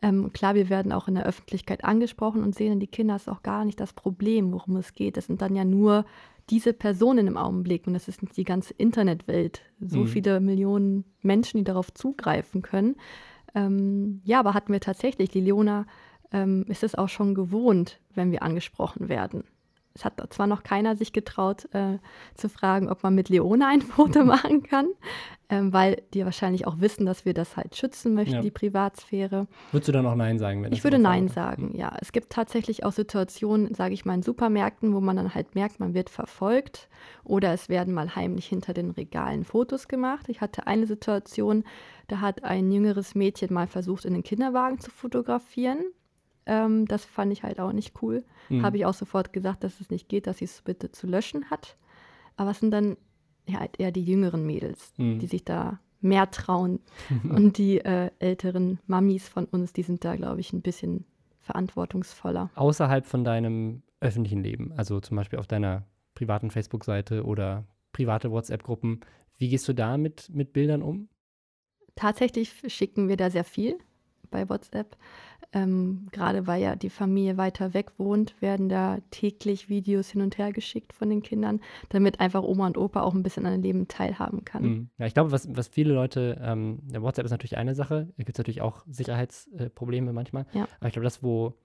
Ähm, 0.01 0.31
klar, 0.31 0.55
wir 0.55 0.69
werden 0.69 0.93
auch 0.93 1.07
in 1.09 1.15
der 1.15 1.25
Öffentlichkeit 1.25 1.83
angesprochen 1.83 2.43
und 2.43 2.55
sehen 2.55 2.79
die 2.79 2.87
Kinder 2.87 3.17
ist 3.17 3.29
auch 3.29 3.43
gar 3.43 3.65
nicht 3.65 3.79
das 3.79 3.91
Problem, 3.91 4.53
worum 4.53 4.77
es 4.77 4.93
geht. 4.93 5.17
Das 5.17 5.27
sind 5.27 5.41
dann 5.41 5.55
ja 5.55 5.65
nur 5.65 6.05
diese 6.49 6.73
Personen 6.73 7.27
im 7.27 7.37
Augenblick 7.37 7.85
und 7.85 7.93
das 7.93 8.07
ist 8.07 8.21
nicht 8.21 8.37
die 8.37 8.45
ganze 8.45 8.73
Internetwelt. 8.73 9.61
So 9.79 9.99
mhm. 9.99 10.07
viele 10.07 10.39
Millionen 10.39 11.03
Menschen, 11.21 11.57
die 11.57 11.63
darauf 11.63 11.93
zugreifen 11.93 12.61
können. 12.61 12.95
Ähm, 13.55 14.21
ja, 14.23 14.39
aber 14.39 14.53
hatten 14.53 14.73
wir 14.73 14.79
tatsächlich, 14.79 15.29
die 15.29 15.41
Leona 15.41 15.85
ähm, 16.31 16.65
ist 16.67 16.83
es 16.83 16.95
auch 16.95 17.09
schon 17.09 17.33
gewohnt, 17.33 17.99
wenn 18.13 18.31
wir 18.31 18.43
angesprochen 18.43 19.09
werden. 19.09 19.43
Es 19.99 20.05
hat 20.05 20.33
zwar 20.33 20.47
noch 20.47 20.63
keiner 20.63 20.95
sich 20.95 21.11
getraut 21.11 21.67
äh, 21.73 21.97
zu 22.33 22.47
fragen, 22.47 22.87
ob 22.87 23.03
man 23.03 23.13
mit 23.13 23.27
Leona 23.27 23.67
ein 23.67 23.81
Foto 23.81 24.23
machen 24.23 24.63
kann, 24.63 24.87
ähm, 25.49 25.73
weil 25.73 26.03
die 26.13 26.23
wahrscheinlich 26.23 26.65
auch 26.65 26.79
wissen, 26.79 27.05
dass 27.05 27.25
wir 27.25 27.33
das 27.33 27.57
halt 27.57 27.75
schützen 27.75 28.13
möchten, 28.13 28.35
ja. 28.35 28.41
die 28.41 28.51
Privatsphäre. 28.51 29.47
Würdest 29.71 29.89
du 29.89 29.91
dann 29.91 30.05
auch 30.05 30.15
Nein 30.15 30.39
sagen? 30.39 30.63
Wenn 30.63 30.71
ich 30.71 30.85
würde 30.85 30.99
Nein 30.99 31.27
sagen, 31.27 31.75
ja. 31.75 31.91
Es 31.99 32.13
gibt 32.13 32.31
tatsächlich 32.31 32.85
auch 32.85 32.93
Situationen, 32.93 33.73
sage 33.73 33.93
ich 33.93 34.05
mal, 34.05 34.13
in 34.13 34.23
Supermärkten, 34.23 34.93
wo 34.93 35.01
man 35.01 35.17
dann 35.17 35.35
halt 35.35 35.53
merkt, 35.53 35.81
man 35.81 35.93
wird 35.93 36.09
verfolgt 36.09 36.87
oder 37.25 37.51
es 37.51 37.67
werden 37.67 37.93
mal 37.93 38.15
heimlich 38.15 38.45
hinter 38.45 38.73
den 38.73 38.91
Regalen 38.91 39.43
Fotos 39.43 39.89
gemacht. 39.89 40.29
Ich 40.29 40.39
hatte 40.39 40.65
eine 40.65 40.87
Situation, 40.87 41.65
da 42.07 42.21
hat 42.21 42.45
ein 42.45 42.71
jüngeres 42.71 43.15
Mädchen 43.15 43.53
mal 43.53 43.67
versucht, 43.67 44.05
in 44.05 44.13
den 44.13 44.23
Kinderwagen 44.23 44.79
zu 44.79 44.91
fotografieren. 44.91 45.79
Ähm, 46.49 46.87
das 46.87 47.05
fand 47.05 47.31
ich 47.31 47.43
halt 47.43 47.59
auch 47.59 47.71
nicht 47.71 48.01
cool. 48.01 48.25
Mhm. 48.49 48.63
Habe 48.65 48.77
ich 48.77 48.85
auch 48.87 48.95
sofort 48.95 49.31
gesagt, 49.31 49.63
dass 49.63 49.79
es 49.79 49.91
nicht 49.91 50.09
geht, 50.09 50.25
dass 50.25 50.39
sie 50.39 50.45
es 50.45 50.63
bitte 50.63 50.91
zu 50.91 51.05
löschen 51.05 51.51
hat. 51.51 51.77
Aber 52.37 52.51
es 52.51 52.59
sind 52.59 52.71
dann 52.71 52.97
ja, 53.47 53.59
halt 53.59 53.79
eher 53.79 53.91
die 53.91 54.03
jüngeren 54.03 54.45
Mädels, 54.47 54.91
mhm. 54.97 55.19
die 55.19 55.27
sich 55.27 55.45
da 55.45 55.79
mehr 56.01 56.31
trauen. 56.31 56.79
Und 57.23 57.59
die 57.59 57.79
äh, 57.79 58.09
älteren 58.17 58.79
Mamis 58.87 59.29
von 59.29 59.45
uns, 59.45 59.73
die 59.73 59.83
sind 59.83 60.03
da, 60.03 60.15
glaube 60.15 60.39
ich, 60.41 60.51
ein 60.51 60.63
bisschen 60.63 61.05
verantwortungsvoller. 61.41 62.49
Außerhalb 62.55 63.05
von 63.05 63.23
deinem 63.23 63.83
öffentlichen 63.99 64.41
Leben, 64.41 64.73
also 64.75 64.99
zum 64.99 65.17
Beispiel 65.17 65.37
auf 65.37 65.47
deiner 65.47 65.85
privaten 66.15 66.49
Facebook-Seite 66.49 67.25
oder 67.25 67.65
private 67.91 68.31
WhatsApp-Gruppen, 68.31 69.01
wie 69.37 69.49
gehst 69.49 69.67
du 69.67 69.73
da 69.73 69.97
mit, 69.97 70.29
mit 70.33 70.51
Bildern 70.51 70.81
um? 70.81 71.09
Tatsächlich 71.95 72.53
schicken 72.67 73.07
wir 73.07 73.17
da 73.17 73.29
sehr 73.29 73.43
viel 73.43 73.77
bei 74.29 74.47
WhatsApp. 74.49 74.97
Ähm, 75.51 76.07
Gerade 76.11 76.45
weil 76.45 76.61
ja 76.61 76.75
die 76.75 76.91
Familie 76.91 77.37
weiter 77.37 77.73
weg 77.73 77.91
wohnt, 77.97 78.39
werden 78.39 78.69
da 78.69 78.99
täglich 79.09 79.67
Videos 79.67 80.11
hin 80.11 80.21
und 80.21 80.37
her 80.37 80.51
geschickt 80.53 80.93
von 80.93 81.09
den 81.09 81.23
Kindern, 81.23 81.59
damit 81.89 82.19
einfach 82.19 82.43
Oma 82.43 82.67
und 82.67 82.77
Opa 82.77 83.01
auch 83.01 83.15
ein 83.15 83.23
bisschen 83.23 83.47
an 83.47 83.53
dem 83.53 83.63
Leben 83.63 83.87
teilhaben 83.87 84.45
kann. 84.45 84.63
Mhm. 84.63 84.89
Ja, 84.99 85.07
ich 85.07 85.15
glaube, 85.15 85.31
was, 85.31 85.47
was 85.55 85.67
viele 85.67 85.93
Leute, 85.93 86.39
ähm, 86.41 86.79
der 86.83 87.01
WhatsApp 87.01 87.25
ist 87.25 87.31
natürlich 87.31 87.57
eine 87.57 87.73
Sache, 87.73 88.09
da 88.15 88.23
gibt 88.23 88.37
es 88.37 88.37
natürlich 88.37 88.61
auch 88.61 88.85
Sicherheitsprobleme 88.87 90.13
manchmal. 90.13 90.45
Ja. 90.53 90.67
Aber 90.79 90.87
ich 90.87 90.93
glaube, 90.93 91.05
das, 91.05 91.23
wo, 91.23 91.55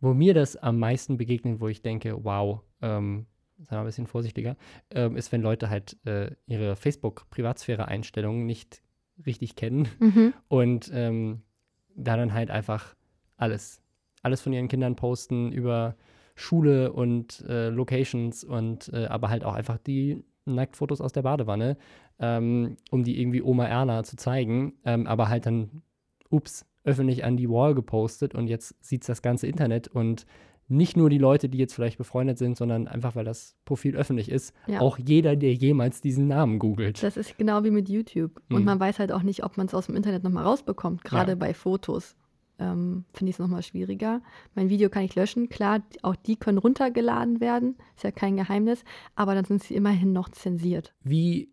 wo 0.00 0.12
mir 0.12 0.34
das 0.34 0.56
am 0.56 0.78
meisten 0.78 1.16
begegnet, 1.16 1.60
wo 1.60 1.68
ich 1.68 1.80
denke, 1.80 2.22
wow, 2.22 2.60
ähm, 2.82 3.24
sagen 3.58 3.70
wir 3.70 3.80
ein 3.80 3.86
bisschen 3.86 4.06
vorsichtiger, 4.06 4.56
ähm, 4.90 5.16
ist, 5.16 5.32
wenn 5.32 5.40
Leute 5.40 5.70
halt 5.70 5.96
äh, 6.04 6.32
ihre 6.46 6.76
Facebook-Privatsphäre-Einstellungen 6.76 8.44
nicht 8.44 8.82
richtig 9.24 9.56
kennen 9.56 9.88
mhm. 9.98 10.34
und 10.48 10.90
ähm, 10.92 11.40
da 11.96 12.16
dann 12.16 12.34
halt 12.34 12.50
einfach 12.50 12.94
alles, 13.36 13.82
alles 14.22 14.40
von 14.40 14.52
ihren 14.52 14.68
Kindern 14.68 14.96
posten 14.96 15.52
über 15.52 15.96
Schule 16.34 16.92
und 16.92 17.44
äh, 17.48 17.70
Locations 17.70 18.44
und 18.44 18.90
äh, 18.92 19.06
aber 19.06 19.30
halt 19.30 19.44
auch 19.44 19.54
einfach 19.54 19.78
die 19.78 20.22
Nacktfotos 20.44 21.00
aus 21.00 21.12
der 21.12 21.22
Badewanne, 21.22 21.76
ähm, 22.18 22.76
um 22.90 23.04
die 23.04 23.20
irgendwie 23.20 23.42
Oma 23.42 23.66
Erna 23.66 24.04
zu 24.04 24.16
zeigen, 24.16 24.74
ähm, 24.84 25.06
aber 25.06 25.28
halt 25.28 25.46
dann, 25.46 25.82
ups, 26.30 26.66
öffentlich 26.84 27.24
an 27.24 27.36
die 27.36 27.50
Wall 27.50 27.74
gepostet 27.74 28.34
und 28.34 28.46
jetzt 28.46 28.76
sieht 28.84 29.08
das 29.08 29.22
ganze 29.22 29.46
Internet 29.48 29.88
und 29.88 30.24
nicht 30.68 30.96
nur 30.96 31.10
die 31.10 31.18
Leute, 31.18 31.48
die 31.48 31.58
jetzt 31.58 31.74
vielleicht 31.74 31.98
befreundet 31.98 32.38
sind, 32.38 32.56
sondern 32.56 32.88
einfach, 32.88 33.14
weil 33.14 33.24
das 33.24 33.56
Profil 33.64 33.96
öffentlich 33.96 34.30
ist, 34.30 34.52
ja. 34.66 34.80
auch 34.80 34.98
jeder, 34.98 35.36
der 35.36 35.54
jemals 35.54 36.00
diesen 36.00 36.26
Namen 36.26 36.58
googelt. 36.58 37.02
Das 37.02 37.16
ist 37.16 37.38
genau 37.38 37.62
wie 37.64 37.70
mit 37.70 37.88
YouTube. 37.88 38.42
Und 38.50 38.60
mhm. 38.60 38.64
man 38.64 38.80
weiß 38.80 38.98
halt 38.98 39.12
auch 39.12 39.22
nicht, 39.22 39.44
ob 39.44 39.56
man 39.56 39.66
es 39.66 39.74
aus 39.74 39.86
dem 39.86 39.96
Internet 39.96 40.24
nochmal 40.24 40.44
rausbekommt, 40.44 41.04
gerade 41.04 41.32
ja. 41.32 41.36
bei 41.36 41.54
Fotos. 41.54 42.16
Ähm, 42.58 43.04
Finde 43.12 43.30
ich 43.30 43.36
es 43.36 43.38
nochmal 43.38 43.62
schwieriger. 43.62 44.22
Mein 44.54 44.70
Video 44.70 44.88
kann 44.88 45.04
ich 45.04 45.14
löschen. 45.14 45.48
Klar, 45.48 45.82
auch 46.02 46.16
die 46.16 46.36
können 46.36 46.58
runtergeladen 46.58 47.40
werden. 47.40 47.76
Ist 47.94 48.04
ja 48.04 48.10
kein 48.10 48.36
Geheimnis. 48.36 48.82
Aber 49.14 49.34
dann 49.34 49.44
sind 49.44 49.62
sie 49.62 49.74
immerhin 49.74 50.12
noch 50.12 50.30
zensiert. 50.30 50.94
Wie 51.02 51.52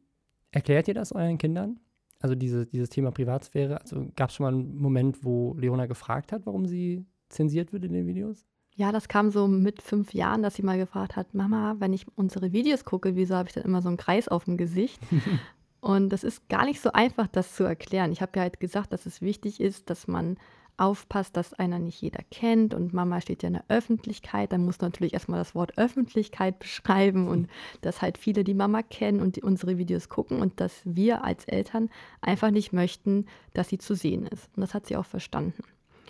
erklärt 0.51 0.87
ihr 0.87 0.93
das 0.93 1.11
euren 1.11 1.37
Kindern? 1.37 1.79
Also 2.21 2.35
diese, 2.35 2.65
dieses 2.65 2.89
Thema 2.89 3.11
Privatsphäre. 3.11 3.81
Also 3.81 4.07
gab 4.15 4.29
es 4.29 4.35
schon 4.35 4.45
mal 4.45 4.53
einen 4.53 4.77
Moment, 4.77 5.25
wo 5.25 5.55
Leona 5.59 5.87
gefragt 5.87 6.31
hat, 6.31 6.45
warum 6.45 6.65
sie 6.65 7.05
zensiert 7.27 7.73
wird 7.73 7.83
in 7.83 7.91
den 7.91 8.07
Videos? 8.07 8.45
Ja, 8.75 8.91
das 8.91 9.07
kam 9.07 9.29
so 9.29 9.47
mit 9.47 9.81
fünf 9.81 10.13
Jahren, 10.13 10.41
dass 10.41 10.55
sie 10.55 10.63
mal 10.63 10.77
gefragt 10.77 11.15
hat, 11.15 11.33
Mama, 11.33 11.75
wenn 11.79 11.93
ich 11.93 12.07
unsere 12.15 12.51
Videos 12.53 12.85
gucke, 12.85 13.15
wieso 13.15 13.35
habe 13.35 13.49
ich 13.49 13.53
dann 13.53 13.63
immer 13.63 13.81
so 13.81 13.87
einen 13.87 13.97
Kreis 13.97 14.27
auf 14.27 14.45
dem 14.45 14.57
Gesicht? 14.57 14.99
Und 15.81 16.09
das 16.09 16.23
ist 16.23 16.47
gar 16.47 16.65
nicht 16.65 16.79
so 16.79 16.91
einfach, 16.93 17.27
das 17.27 17.55
zu 17.55 17.65
erklären. 17.65 18.11
Ich 18.11 18.21
habe 18.21 18.31
ja 18.35 18.43
halt 18.43 18.59
gesagt, 18.59 18.93
dass 18.93 19.05
es 19.05 19.21
wichtig 19.21 19.59
ist, 19.59 19.89
dass 19.89 20.07
man 20.07 20.37
aufpasst, 20.77 21.37
dass 21.37 21.53
einer 21.53 21.77
nicht 21.77 22.01
jeder 22.01 22.23
kennt. 22.31 22.73
Und 22.73 22.93
Mama 22.93 23.21
steht 23.21 23.43
ja 23.43 23.47
in 23.47 23.53
der 23.53 23.65
Öffentlichkeit. 23.67 24.51
Dann 24.51 24.65
muss 24.65 24.79
natürlich 24.79 25.13
erstmal 25.13 25.39
das 25.39 25.53
Wort 25.55 25.77
Öffentlichkeit 25.77 26.57
beschreiben 26.59 27.27
und 27.27 27.49
dass 27.81 28.01
halt 28.01 28.17
viele 28.17 28.43
die 28.43 28.53
Mama 28.53 28.81
kennen 28.81 29.19
und 29.19 29.35
die 29.35 29.43
unsere 29.43 29.77
Videos 29.77 30.09
gucken 30.09 30.39
und 30.39 30.59
dass 30.59 30.81
wir 30.83 31.23
als 31.23 31.45
Eltern 31.45 31.89
einfach 32.21 32.49
nicht 32.49 32.73
möchten, 32.73 33.27
dass 33.53 33.69
sie 33.69 33.77
zu 33.77 33.93
sehen 33.93 34.25
ist. 34.25 34.49
Und 34.55 34.61
das 34.61 34.73
hat 34.73 34.87
sie 34.87 34.95
auch 34.95 35.05
verstanden. 35.05 35.63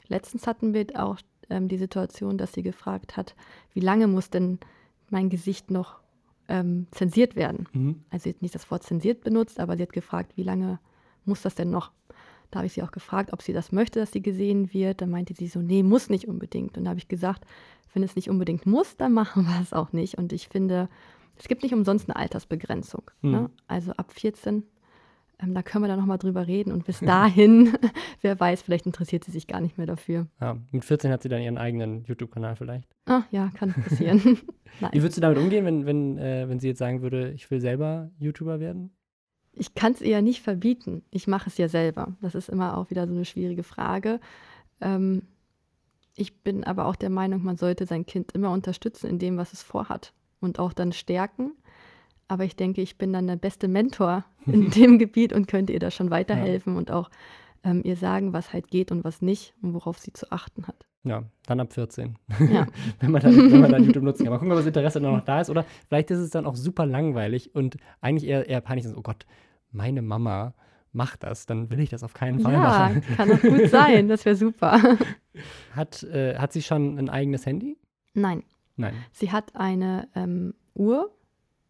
Letztens 0.07 0.47
hatten 0.47 0.73
wir 0.73 0.85
auch 0.95 1.17
ähm, 1.53 1.67
die 1.67 1.77
Situation, 1.77 2.37
dass 2.37 2.53
sie 2.53 2.63
gefragt 2.63 3.15
hat, 3.15 3.35
wie 3.73 3.79
lange 3.79 4.07
muss 4.07 4.29
denn 4.29 4.59
mein 5.09 5.29
Gesicht 5.29 5.71
noch 5.71 5.99
ähm, 6.47 6.87
zensiert 6.91 7.35
werden? 7.35 7.67
Mhm. 7.73 8.03
Also 8.09 8.23
sie 8.23 8.29
hat 8.31 8.41
nicht 8.41 8.55
das 8.55 8.69
Wort 8.71 8.83
zensiert 8.83 9.21
benutzt, 9.21 9.59
aber 9.59 9.77
sie 9.77 9.83
hat 9.83 9.93
gefragt, 9.93 10.33
wie 10.35 10.43
lange 10.43 10.79
muss 11.25 11.43
das 11.43 11.55
denn 11.55 11.69
noch? 11.69 11.91
Da 12.51 12.59
habe 12.59 12.67
ich 12.67 12.73
sie 12.73 12.83
auch 12.83 12.91
gefragt, 12.91 13.33
ob 13.33 13.41
sie 13.41 13.53
das 13.53 13.71
möchte, 13.71 13.99
dass 13.99 14.11
sie 14.11 14.21
gesehen 14.21 14.73
wird. 14.73 15.01
Da 15.01 15.07
meinte 15.07 15.33
sie 15.33 15.47
so, 15.47 15.59
nee, 15.59 15.81
muss 15.81 16.09
nicht 16.09 16.27
unbedingt. 16.27 16.77
Und 16.77 16.83
da 16.83 16.89
habe 16.89 16.99
ich 16.99 17.07
gesagt, 17.07 17.45
wenn 17.93 18.03
es 18.03 18.15
nicht 18.15 18.29
unbedingt 18.29 18.65
muss, 18.65 18.97
dann 18.97 19.13
machen 19.13 19.45
wir 19.45 19.59
es 19.61 19.73
auch 19.73 19.91
nicht. 19.93 20.17
Und 20.17 20.33
ich 20.33 20.47
finde, 20.47 20.89
es 21.37 21.47
gibt 21.47 21.63
nicht 21.63 21.73
umsonst 21.73 22.09
eine 22.09 22.15
Altersbegrenzung. 22.15 23.03
Mhm. 23.21 23.31
Ne? 23.31 23.49
Also 23.67 23.91
ab 23.93 24.11
14, 24.11 24.63
ähm, 25.43 25.53
da 25.53 25.61
können 25.61 25.83
wir 25.83 25.87
dann 25.87 25.99
nochmal 25.99 26.17
drüber 26.17 26.47
reden. 26.47 26.71
Und 26.71 26.85
bis 26.85 26.99
dahin, 27.01 27.73
wer 28.21 28.39
weiß, 28.39 28.61
vielleicht 28.61 28.85
interessiert 28.85 29.23
sie 29.23 29.31
sich 29.31 29.47
gar 29.47 29.61
nicht 29.61 29.77
mehr 29.77 29.87
dafür. 29.87 30.27
Ja, 30.39 30.57
mit 30.71 30.85
14 30.85 31.11
hat 31.11 31.23
sie 31.23 31.29
dann 31.29 31.41
ihren 31.41 31.57
eigenen 31.57 32.03
YouTube-Kanal 32.05 32.55
vielleicht. 32.55 32.89
Ah, 33.05 33.23
ja, 33.31 33.51
kann 33.53 33.73
passieren. 33.73 34.19
Wie 34.91 35.01
würdest 35.01 35.17
du 35.17 35.21
damit 35.21 35.37
umgehen, 35.37 35.65
wenn, 35.65 35.85
wenn, 35.85 36.17
äh, 36.17 36.47
wenn 36.47 36.59
sie 36.59 36.67
jetzt 36.67 36.79
sagen 36.79 37.01
würde, 37.01 37.31
ich 37.31 37.49
will 37.51 37.61
selber 37.61 38.09
YouTuber 38.19 38.59
werden? 38.59 38.91
ich 39.53 39.75
kann 39.75 39.93
es 39.93 40.01
ihr 40.01 40.21
nicht 40.21 40.41
verbieten. 40.41 41.03
Ich 41.11 41.27
mache 41.27 41.49
es 41.49 41.57
ja 41.57 41.69
selber. 41.69 42.15
Das 42.21 42.35
ist 42.35 42.49
immer 42.49 42.77
auch 42.77 42.89
wieder 42.89 43.07
so 43.07 43.13
eine 43.13 43.25
schwierige 43.25 43.63
Frage. 43.63 44.19
Ähm, 44.81 45.23
ich 46.15 46.41
bin 46.41 46.63
aber 46.63 46.85
auch 46.85 46.95
der 46.95 47.09
Meinung, 47.09 47.43
man 47.43 47.57
sollte 47.57 47.85
sein 47.85 48.05
Kind 48.05 48.31
immer 48.33 48.51
unterstützen 48.51 49.07
in 49.07 49.19
dem, 49.19 49.37
was 49.37 49.53
es 49.53 49.63
vorhat 49.63 50.13
und 50.39 50.59
auch 50.59 50.73
dann 50.73 50.91
stärken. 50.91 51.53
Aber 52.27 52.45
ich 52.45 52.55
denke, 52.55 52.81
ich 52.81 52.97
bin 52.97 53.13
dann 53.13 53.27
der 53.27 53.35
beste 53.35 53.67
Mentor 53.67 54.25
in 54.45 54.69
dem 54.71 54.99
Gebiet 54.99 55.33
und 55.33 55.47
könnte 55.47 55.73
ihr 55.73 55.79
da 55.79 55.91
schon 55.91 56.09
weiterhelfen 56.09 56.73
ja. 56.73 56.79
und 56.79 56.91
auch 56.91 57.09
ähm, 57.63 57.81
ihr 57.83 57.95
sagen, 57.95 58.33
was 58.33 58.53
halt 58.53 58.67
geht 58.67 58.91
und 58.91 59.03
was 59.03 59.21
nicht 59.21 59.53
und 59.61 59.73
worauf 59.73 59.99
sie 59.99 60.13
zu 60.13 60.31
achten 60.31 60.67
hat. 60.67 60.85
Ja, 61.05 61.23
dann 61.45 61.59
ab 61.59 61.73
14. 61.73 62.17
Ja. 62.49 62.65
wenn, 62.99 63.11
man 63.11 63.21
dann, 63.21 63.51
wenn 63.51 63.61
man 63.61 63.71
dann 63.71 63.83
YouTube 63.85 64.03
nutzen 64.03 64.23
kann. 64.23 64.31
Mal 64.31 64.39
gucken, 64.39 64.53
ob 64.53 64.57
das 64.57 64.67
Interesse 64.67 65.01
dann 65.01 65.13
noch 65.13 65.25
da 65.25 65.41
ist. 65.41 65.49
Oder 65.49 65.65
vielleicht 65.87 66.11
ist 66.11 66.19
es 66.19 66.29
dann 66.29 66.45
auch 66.45 66.55
super 66.55 66.85
langweilig 66.85 67.53
und 67.53 67.77
eigentlich 67.99 68.29
eher, 68.29 68.47
eher 68.47 68.61
peinlich. 68.61 68.87
Oh 68.95 69.01
Gott, 69.01 69.25
meine 69.71 70.01
Mama 70.01 70.53
macht 70.93 71.23
das, 71.23 71.45
dann 71.45 71.69
will 71.71 71.79
ich 71.79 71.89
das 71.89 72.03
auf 72.03 72.13
keinen 72.13 72.39
Fall 72.39 72.53
ja, 72.53 72.59
machen. 72.59 73.03
Ja, 73.09 73.15
kann 73.15 73.29
doch 73.29 73.41
gut 73.41 73.67
sein. 73.69 74.07
Das 74.07 74.25
wäre 74.25 74.35
super. 74.35 74.79
Hat, 75.75 76.03
äh, 76.03 76.37
hat 76.37 76.53
sie 76.53 76.61
schon 76.61 76.97
ein 76.97 77.09
eigenes 77.09 77.45
Handy? 77.45 77.77
Nein. 78.13 78.43
Nein. 78.75 78.93
Sie 79.11 79.31
hat 79.31 79.55
eine 79.55 80.07
ähm, 80.15 80.53
Uhr, 80.75 81.11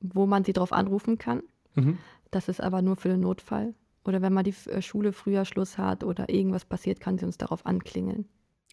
wo 0.04 0.26
man 0.26 0.44
sie 0.44 0.54
drauf 0.54 0.74
anrufen 0.74 1.18
kann. 1.18 1.42
Mhm. 1.76 1.98
Das 2.30 2.50
ist 2.50 2.62
aber 2.62 2.82
nur 2.82 2.96
für 2.96 3.10
den 3.10 3.22
Notfall. 3.22 3.74
Oder 4.06 4.22
wenn 4.22 4.34
mal 4.34 4.44
die 4.44 4.56
äh, 4.70 4.82
Schule 4.82 5.14
früher 5.14 5.46
Schluss 5.46 5.78
hat 5.78 6.04
oder 6.04 6.30
irgendwas 6.30 6.66
passiert, 6.66 7.00
kann 7.00 7.18
sie 7.18 7.26
uns 7.26 7.38
darauf 7.38 7.66
anklingeln. 7.66 8.26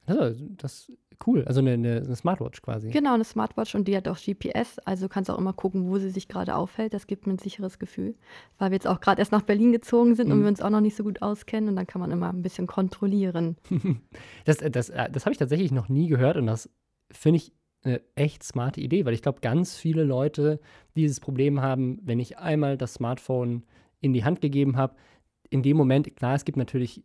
Also, 0.06 0.46
das 0.56 0.88
ist 0.88 0.92
cool. 1.26 1.44
Also 1.44 1.60
eine, 1.60 1.72
eine, 1.72 2.16
Smartwatch 2.16 2.62
quasi. 2.62 2.90
Genau, 2.90 3.14
eine 3.14 3.24
Smartwatch 3.24 3.74
und 3.74 3.86
die 3.86 3.96
hat 3.96 4.08
auch 4.08 4.18
GPS. 4.18 4.78
Also 4.80 5.08
kannst 5.08 5.30
auch 5.30 5.38
immer 5.38 5.52
gucken, 5.52 5.88
wo 5.88 5.98
sie 5.98 6.10
sich 6.10 6.26
gerade 6.26 6.56
aufhält. 6.56 6.94
Das 6.94 7.06
gibt 7.06 7.26
mir 7.26 7.34
ein 7.34 7.38
sicheres 7.38 7.78
Gefühl. 7.78 8.16
Weil 8.58 8.70
wir 8.70 8.76
jetzt 8.76 8.86
auch 8.86 9.00
gerade 9.00 9.20
erst 9.20 9.30
nach 9.30 9.42
Berlin 9.42 9.72
gezogen 9.72 10.16
sind 10.16 10.28
mhm. 10.28 10.32
und 10.32 10.40
wir 10.40 10.48
uns 10.48 10.62
auch 10.62 10.70
noch 10.70 10.80
nicht 10.80 10.96
so 10.96 11.04
gut 11.04 11.22
auskennen. 11.22 11.68
Und 11.68 11.76
dann 11.76 11.86
kann 11.86 12.00
man 12.00 12.10
immer 12.10 12.30
ein 12.30 12.42
bisschen 12.42 12.66
kontrollieren. 12.66 13.56
das 14.46 14.58
das, 14.58 14.88
äh, 14.88 15.10
das 15.10 15.26
habe 15.26 15.32
ich 15.32 15.38
tatsächlich 15.38 15.70
noch 15.70 15.88
nie 15.88 16.08
gehört 16.08 16.36
und 16.36 16.46
das 16.46 16.70
finde 17.12 17.36
ich 17.36 17.52
eine 17.82 18.00
echt 18.14 18.42
smarte 18.42 18.80
Idee, 18.80 19.04
weil 19.04 19.14
ich 19.14 19.22
glaube, 19.22 19.40
ganz 19.40 19.76
viele 19.76 20.04
Leute 20.04 20.60
dieses 20.94 21.20
Problem 21.20 21.60
haben, 21.62 21.98
wenn 22.02 22.20
ich 22.20 22.38
einmal 22.38 22.76
das 22.76 22.94
Smartphone 22.94 23.64
in 24.00 24.12
die 24.12 24.24
Hand 24.24 24.40
gegeben 24.40 24.76
habe, 24.76 24.96
in 25.48 25.62
dem 25.62 25.76
Moment, 25.76 26.14
klar, 26.16 26.34
es 26.34 26.44
gibt 26.44 26.56
natürlich 26.56 27.02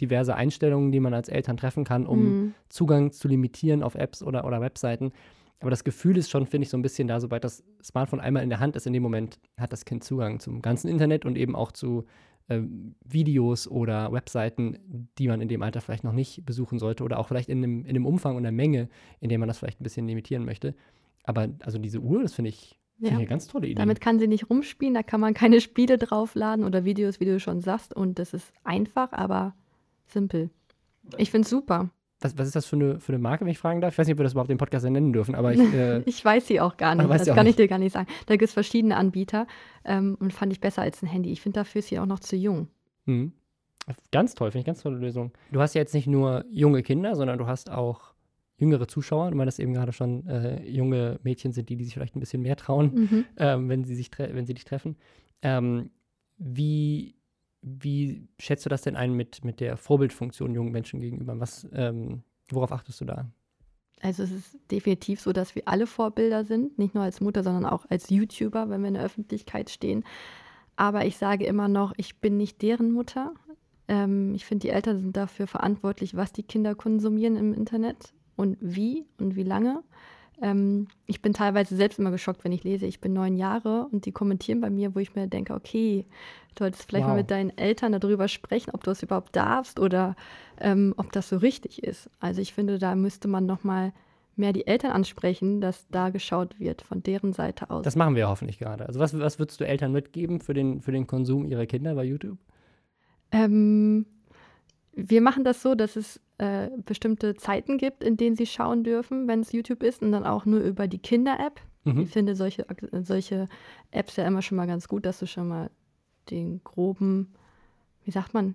diverse 0.00 0.34
Einstellungen, 0.34 0.92
die 0.92 1.00
man 1.00 1.14
als 1.14 1.28
Eltern 1.28 1.56
treffen 1.56 1.84
kann, 1.84 2.06
um 2.06 2.22
mhm. 2.22 2.54
Zugang 2.68 3.12
zu 3.12 3.28
limitieren 3.28 3.82
auf 3.82 3.94
Apps 3.94 4.22
oder, 4.22 4.46
oder 4.46 4.60
Webseiten. 4.60 5.12
Aber 5.60 5.70
das 5.70 5.84
Gefühl 5.84 6.16
ist 6.16 6.30
schon, 6.30 6.46
finde 6.46 6.64
ich, 6.64 6.70
so 6.70 6.78
ein 6.78 6.82
bisschen 6.82 7.06
da, 7.06 7.20
sobald 7.20 7.44
das 7.44 7.62
Smartphone 7.82 8.20
einmal 8.20 8.42
in 8.42 8.48
der 8.48 8.60
Hand 8.60 8.76
ist, 8.76 8.86
in 8.86 8.94
dem 8.94 9.02
Moment 9.02 9.38
hat 9.58 9.72
das 9.72 9.84
Kind 9.84 10.04
Zugang 10.04 10.40
zum 10.40 10.62
ganzen 10.62 10.88
Internet 10.88 11.26
und 11.26 11.36
eben 11.36 11.54
auch 11.54 11.72
zu 11.72 12.04
Videos 13.04 13.68
oder 13.68 14.12
Webseiten, 14.12 14.78
die 15.18 15.28
man 15.28 15.40
in 15.40 15.48
dem 15.48 15.62
Alter 15.62 15.80
vielleicht 15.80 16.04
noch 16.04 16.12
nicht 16.12 16.44
besuchen 16.44 16.78
sollte 16.78 17.04
oder 17.04 17.18
auch 17.18 17.28
vielleicht 17.28 17.48
in 17.48 17.58
einem, 17.58 17.84
in 17.84 17.90
einem 17.90 18.06
Umfang 18.06 18.36
und 18.36 18.44
einer 18.44 18.52
Menge, 18.52 18.88
in 19.20 19.28
dem 19.28 19.40
man 19.40 19.48
das 19.48 19.58
vielleicht 19.58 19.80
ein 19.80 19.84
bisschen 19.84 20.06
limitieren 20.06 20.44
möchte. 20.44 20.74
Aber 21.24 21.48
also 21.60 21.78
diese 21.78 22.00
Uhr, 22.00 22.22
das 22.22 22.34
finde 22.34 22.48
ich, 22.48 22.78
ja. 22.98 23.10
eine 23.12 23.26
ganz 23.26 23.46
tolle 23.46 23.66
Idee. 23.66 23.76
Damit 23.76 24.00
kann 24.00 24.18
sie 24.18 24.28
nicht 24.28 24.50
rumspielen, 24.50 24.94
da 24.94 25.02
kann 25.02 25.20
man 25.20 25.34
keine 25.34 25.60
Spiele 25.60 25.96
draufladen 25.98 26.64
oder 26.64 26.84
Videos, 26.84 27.20
wie 27.20 27.24
du 27.24 27.40
schon 27.40 27.60
sagst. 27.60 27.94
Und 27.94 28.18
das 28.18 28.34
ist 28.34 28.52
einfach, 28.64 29.12
aber 29.12 29.54
simpel. 30.06 30.50
Ich 31.16 31.30
finde 31.30 31.44
es 31.44 31.50
super. 31.50 31.90
Was, 32.20 32.36
was, 32.36 32.48
ist 32.48 32.56
das 32.56 32.66
für 32.66 32.76
eine, 32.76 33.00
für 33.00 33.12
eine 33.12 33.18
Marke, 33.18 33.44
wenn 33.44 33.52
ich 33.52 33.58
fragen 33.58 33.80
darf? 33.80 33.94
Ich 33.94 33.98
weiß 33.98 34.06
nicht, 34.06 34.14
ob 34.14 34.18
wir 34.18 34.24
das 34.24 34.32
überhaupt 34.32 34.50
den 34.50 34.58
Podcast 34.58 34.84
nennen 34.84 35.12
dürfen, 35.12 35.34
aber 35.34 35.54
ich. 35.54 35.60
Äh, 35.60 36.00
ich 36.06 36.24
weiß 36.24 36.46
sie 36.46 36.60
auch 36.60 36.76
gar 36.76 36.94
nicht. 36.94 37.08
Das 37.08 37.26
kann 37.26 37.44
nicht. 37.44 37.50
ich 37.50 37.56
dir 37.56 37.68
gar 37.68 37.78
nicht 37.78 37.92
sagen. 37.92 38.08
Da 38.26 38.34
gibt 38.36 38.48
es 38.48 38.52
verschiedene 38.52 38.96
Anbieter 38.96 39.46
ähm, 39.84 40.16
und 40.20 40.32
fand 40.32 40.52
ich 40.52 40.60
besser 40.60 40.82
als 40.82 41.02
ein 41.02 41.06
Handy. 41.06 41.32
Ich 41.32 41.40
finde, 41.40 41.60
dafür 41.60 41.78
ist 41.78 41.88
sie 41.88 41.98
auch 41.98 42.06
noch 42.06 42.20
zu 42.20 42.36
jung. 42.36 42.68
Mhm. 43.06 43.32
Ganz 44.12 44.34
toll, 44.34 44.50
finde 44.50 44.60
ich 44.60 44.66
ganz 44.66 44.82
tolle 44.82 44.98
Lösung. 44.98 45.32
Du 45.50 45.60
hast 45.60 45.74
ja 45.74 45.80
jetzt 45.80 45.94
nicht 45.94 46.06
nur 46.06 46.44
junge 46.50 46.82
Kinder, 46.82 47.16
sondern 47.16 47.38
du 47.38 47.46
hast 47.46 47.70
auch 47.70 48.14
jüngere 48.56 48.86
Zuschauer, 48.86 49.36
weil 49.36 49.46
das 49.46 49.58
eben 49.58 49.72
gerade 49.72 49.92
schon 49.92 50.26
äh, 50.26 50.62
junge 50.68 51.18
Mädchen 51.22 51.52
sind, 51.52 51.70
die, 51.70 51.76
die 51.76 51.84
sich 51.84 51.94
vielleicht 51.94 52.14
ein 52.14 52.20
bisschen 52.20 52.42
mehr 52.42 52.56
trauen, 52.56 52.94
mhm. 52.94 53.24
ähm, 53.38 53.68
wenn, 53.68 53.84
sie 53.84 53.94
sich 53.94 54.10
wenn 54.18 54.46
sie 54.46 54.54
dich 54.54 54.64
treffen. 54.64 54.96
Ähm, 55.42 55.90
wie 56.36 57.14
wie 57.62 58.28
schätzt 58.38 58.64
du 58.64 58.68
das 58.70 58.82
denn 58.82 58.96
ein 58.96 59.12
mit, 59.12 59.44
mit 59.44 59.60
der 59.60 59.76
Vorbildfunktion 59.76 60.54
jungen 60.54 60.72
Menschen 60.72 61.00
gegenüber? 61.00 61.38
Was, 61.38 61.68
ähm, 61.72 62.22
worauf 62.50 62.72
achtest 62.72 63.00
du 63.00 63.04
da? 63.04 63.30
Also 64.02 64.22
es 64.22 64.30
ist 64.30 64.58
definitiv 64.70 65.20
so, 65.20 65.32
dass 65.32 65.54
wir 65.54 65.62
alle 65.66 65.86
Vorbilder 65.86 66.44
sind, 66.44 66.78
nicht 66.78 66.94
nur 66.94 67.04
als 67.04 67.20
Mutter, 67.20 67.42
sondern 67.42 67.66
auch 67.66 67.84
als 67.90 68.08
YouTuber, 68.08 68.70
wenn 68.70 68.80
wir 68.80 68.88
in 68.88 68.94
der 68.94 69.04
Öffentlichkeit 69.04 69.68
stehen. 69.68 70.04
Aber 70.76 71.04
ich 71.04 71.18
sage 71.18 71.44
immer 71.44 71.68
noch, 71.68 71.92
ich 71.98 72.20
bin 72.20 72.38
nicht 72.38 72.62
deren 72.62 72.92
Mutter. 72.92 73.34
Ähm, 73.88 74.34
ich 74.34 74.46
finde, 74.46 74.62
die 74.66 74.72
Eltern 74.72 74.98
sind 74.98 75.16
dafür 75.16 75.46
verantwortlich, 75.46 76.16
was 76.16 76.32
die 76.32 76.42
Kinder 76.42 76.74
konsumieren 76.74 77.36
im 77.36 77.52
Internet 77.52 78.14
und 78.36 78.56
wie 78.60 79.04
und 79.18 79.36
wie 79.36 79.42
lange. 79.42 79.82
Ähm, 80.42 80.88
ich 81.06 81.20
bin 81.20 81.32
teilweise 81.32 81.76
selbst 81.76 81.98
immer 81.98 82.10
geschockt, 82.10 82.44
wenn 82.44 82.52
ich 82.52 82.64
lese, 82.64 82.86
ich 82.86 83.00
bin 83.00 83.12
neun 83.12 83.36
Jahre 83.36 83.86
und 83.90 84.06
die 84.06 84.12
kommentieren 84.12 84.60
bei 84.60 84.70
mir, 84.70 84.94
wo 84.94 84.98
ich 84.98 85.14
mir 85.14 85.26
denke, 85.26 85.54
okay, 85.54 86.06
du 86.54 86.64
solltest 86.64 86.84
vielleicht 86.84 87.04
wow. 87.04 87.12
mal 87.12 87.18
mit 87.18 87.30
deinen 87.30 87.56
Eltern 87.56 87.92
darüber 87.92 88.28
sprechen, 88.28 88.70
ob 88.72 88.82
du 88.84 88.90
das 88.90 89.02
überhaupt 89.02 89.36
darfst 89.36 89.78
oder 89.78 90.16
ähm, 90.58 90.94
ob 90.96 91.12
das 91.12 91.28
so 91.28 91.36
richtig 91.36 91.82
ist. 91.82 92.08
Also 92.20 92.40
ich 92.40 92.54
finde, 92.54 92.78
da 92.78 92.94
müsste 92.94 93.28
man 93.28 93.46
noch 93.46 93.64
mal 93.64 93.92
mehr 94.36 94.52
die 94.52 94.66
Eltern 94.66 94.92
ansprechen, 94.92 95.60
dass 95.60 95.86
da 95.88 96.08
geschaut 96.08 96.58
wird 96.58 96.82
von 96.82 97.02
deren 97.02 97.32
Seite 97.32 97.70
aus. 97.70 97.84
Das 97.84 97.96
machen 97.96 98.16
wir 98.16 98.28
hoffentlich 98.28 98.58
gerade. 98.58 98.86
Also 98.86 98.98
was, 98.98 99.18
was 99.18 99.38
würdest 99.38 99.60
du 99.60 99.66
Eltern 99.66 99.92
mitgeben 99.92 100.40
für 100.40 100.54
den, 100.54 100.80
für 100.80 100.92
den 100.92 101.06
Konsum 101.06 101.44
ihrer 101.44 101.66
Kinder 101.66 101.94
bei 101.94 102.04
YouTube? 102.04 102.38
Ähm, 103.32 104.06
wir 104.92 105.20
machen 105.20 105.44
das 105.44 105.62
so, 105.62 105.74
dass 105.74 105.96
es 105.96 106.20
äh, 106.40 106.70
bestimmte 106.86 107.34
Zeiten 107.34 107.76
gibt, 107.76 108.02
in 108.02 108.16
denen 108.16 108.34
sie 108.34 108.46
schauen 108.46 108.82
dürfen, 108.82 109.28
wenn 109.28 109.40
es 109.40 109.52
YouTube 109.52 109.82
ist 109.82 110.00
und 110.00 110.10
dann 110.10 110.24
auch 110.24 110.46
nur 110.46 110.60
über 110.60 110.88
die 110.88 110.98
Kinder-App. 110.98 111.60
Mhm. 111.84 112.00
Ich 112.00 112.10
finde 112.10 112.34
solche, 112.34 112.64
solche 113.02 113.46
Apps 113.90 114.16
ja 114.16 114.26
immer 114.26 114.40
schon 114.40 114.56
mal 114.56 114.66
ganz 114.66 114.88
gut, 114.88 115.04
dass 115.04 115.18
du 115.18 115.26
schon 115.26 115.48
mal 115.48 115.70
den 116.30 116.62
groben, 116.64 117.34
wie 118.04 118.10
sagt 118.10 118.32
man, 118.32 118.54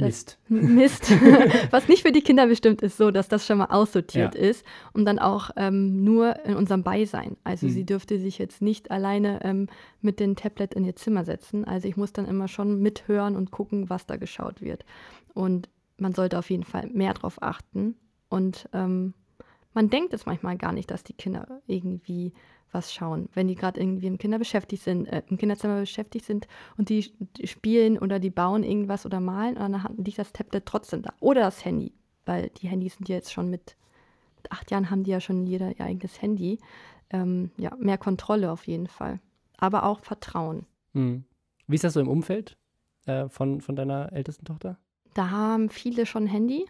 Mist. 0.00 0.38
Mist, 0.48 1.10
was 1.70 1.86
nicht 1.86 2.02
für 2.02 2.10
die 2.10 2.22
Kinder 2.22 2.46
bestimmt 2.46 2.82
ist, 2.82 2.96
so 2.96 3.10
dass 3.10 3.28
das 3.28 3.46
schon 3.46 3.58
mal 3.58 3.66
aussortiert 3.66 4.34
ja. 4.34 4.40
ist 4.40 4.64
und 4.92 5.04
dann 5.04 5.18
auch 5.18 5.50
ähm, 5.56 6.02
nur 6.02 6.44
in 6.44 6.56
unserem 6.56 6.82
Beisein. 6.82 7.36
Also 7.44 7.66
mhm. 7.66 7.70
sie 7.70 7.84
dürfte 7.84 8.18
sich 8.18 8.38
jetzt 8.38 8.60
nicht 8.62 8.90
alleine 8.90 9.44
ähm, 9.44 9.68
mit 10.00 10.18
dem 10.18 10.34
Tablet 10.34 10.74
in 10.74 10.84
ihr 10.84 10.96
Zimmer 10.96 11.24
setzen. 11.24 11.64
Also 11.64 11.86
ich 11.86 11.96
muss 11.96 12.12
dann 12.12 12.26
immer 12.26 12.48
schon 12.48 12.80
mithören 12.80 13.36
und 13.36 13.50
gucken, 13.50 13.90
was 13.90 14.06
da 14.06 14.16
geschaut 14.16 14.62
wird. 14.62 14.84
Und 15.34 15.68
man 16.00 16.14
sollte 16.14 16.38
auf 16.38 16.50
jeden 16.50 16.64
Fall 16.64 16.88
mehr 16.88 17.14
drauf 17.14 17.42
achten. 17.42 17.96
Und 18.28 18.68
ähm, 18.72 19.14
man 19.74 19.90
denkt 19.90 20.12
es 20.14 20.26
manchmal 20.26 20.56
gar 20.56 20.72
nicht, 20.72 20.90
dass 20.90 21.04
die 21.04 21.12
Kinder 21.12 21.60
irgendwie 21.66 22.32
was 22.72 22.92
schauen. 22.92 23.28
Wenn 23.34 23.48
die 23.48 23.56
gerade 23.56 23.80
irgendwie 23.80 24.06
im 24.06 24.18
Kinder 24.18 24.38
beschäftigt 24.38 24.82
sind, 24.82 25.06
äh, 25.06 25.22
im 25.28 25.36
Kinderzimmer 25.36 25.80
beschäftigt 25.80 26.24
sind 26.24 26.46
und 26.76 26.88
die, 26.88 27.12
die, 27.36 27.46
spielen 27.46 27.98
oder 27.98 28.18
die 28.18 28.30
bauen 28.30 28.62
irgendwas 28.62 29.06
oder 29.06 29.20
malen 29.20 29.56
und 29.56 29.72
dann 29.72 29.96
liegt 29.96 30.18
das 30.18 30.32
Tablet 30.32 30.66
trotzdem 30.66 31.02
da. 31.02 31.12
Oder 31.20 31.42
das 31.42 31.64
Handy, 31.64 31.92
weil 32.26 32.50
die 32.50 32.68
Handys 32.68 32.96
sind 32.96 33.08
ja 33.08 33.16
jetzt 33.16 33.32
schon 33.32 33.50
mit 33.50 33.76
acht 34.48 34.70
Jahren 34.70 34.90
haben 34.90 35.04
die 35.04 35.10
ja 35.10 35.20
schon 35.20 35.46
jeder 35.46 35.76
ihr 35.78 35.84
eigenes 35.84 36.22
Handy. 36.22 36.58
Ähm, 37.10 37.50
ja, 37.58 37.74
mehr 37.78 37.98
Kontrolle 37.98 38.50
auf 38.50 38.66
jeden 38.66 38.86
Fall. 38.86 39.20
Aber 39.58 39.84
auch 39.84 40.00
Vertrauen. 40.00 40.64
Hm. 40.94 41.24
Wie 41.66 41.74
ist 41.74 41.84
das 41.84 41.94
so 41.94 42.00
im 42.00 42.08
Umfeld 42.08 42.56
äh, 43.06 43.28
von, 43.28 43.60
von 43.60 43.76
deiner 43.76 44.12
ältesten 44.12 44.44
Tochter? 44.44 44.78
Da 45.14 45.30
haben 45.30 45.68
viele 45.68 46.06
schon 46.06 46.26
Handy. 46.26 46.66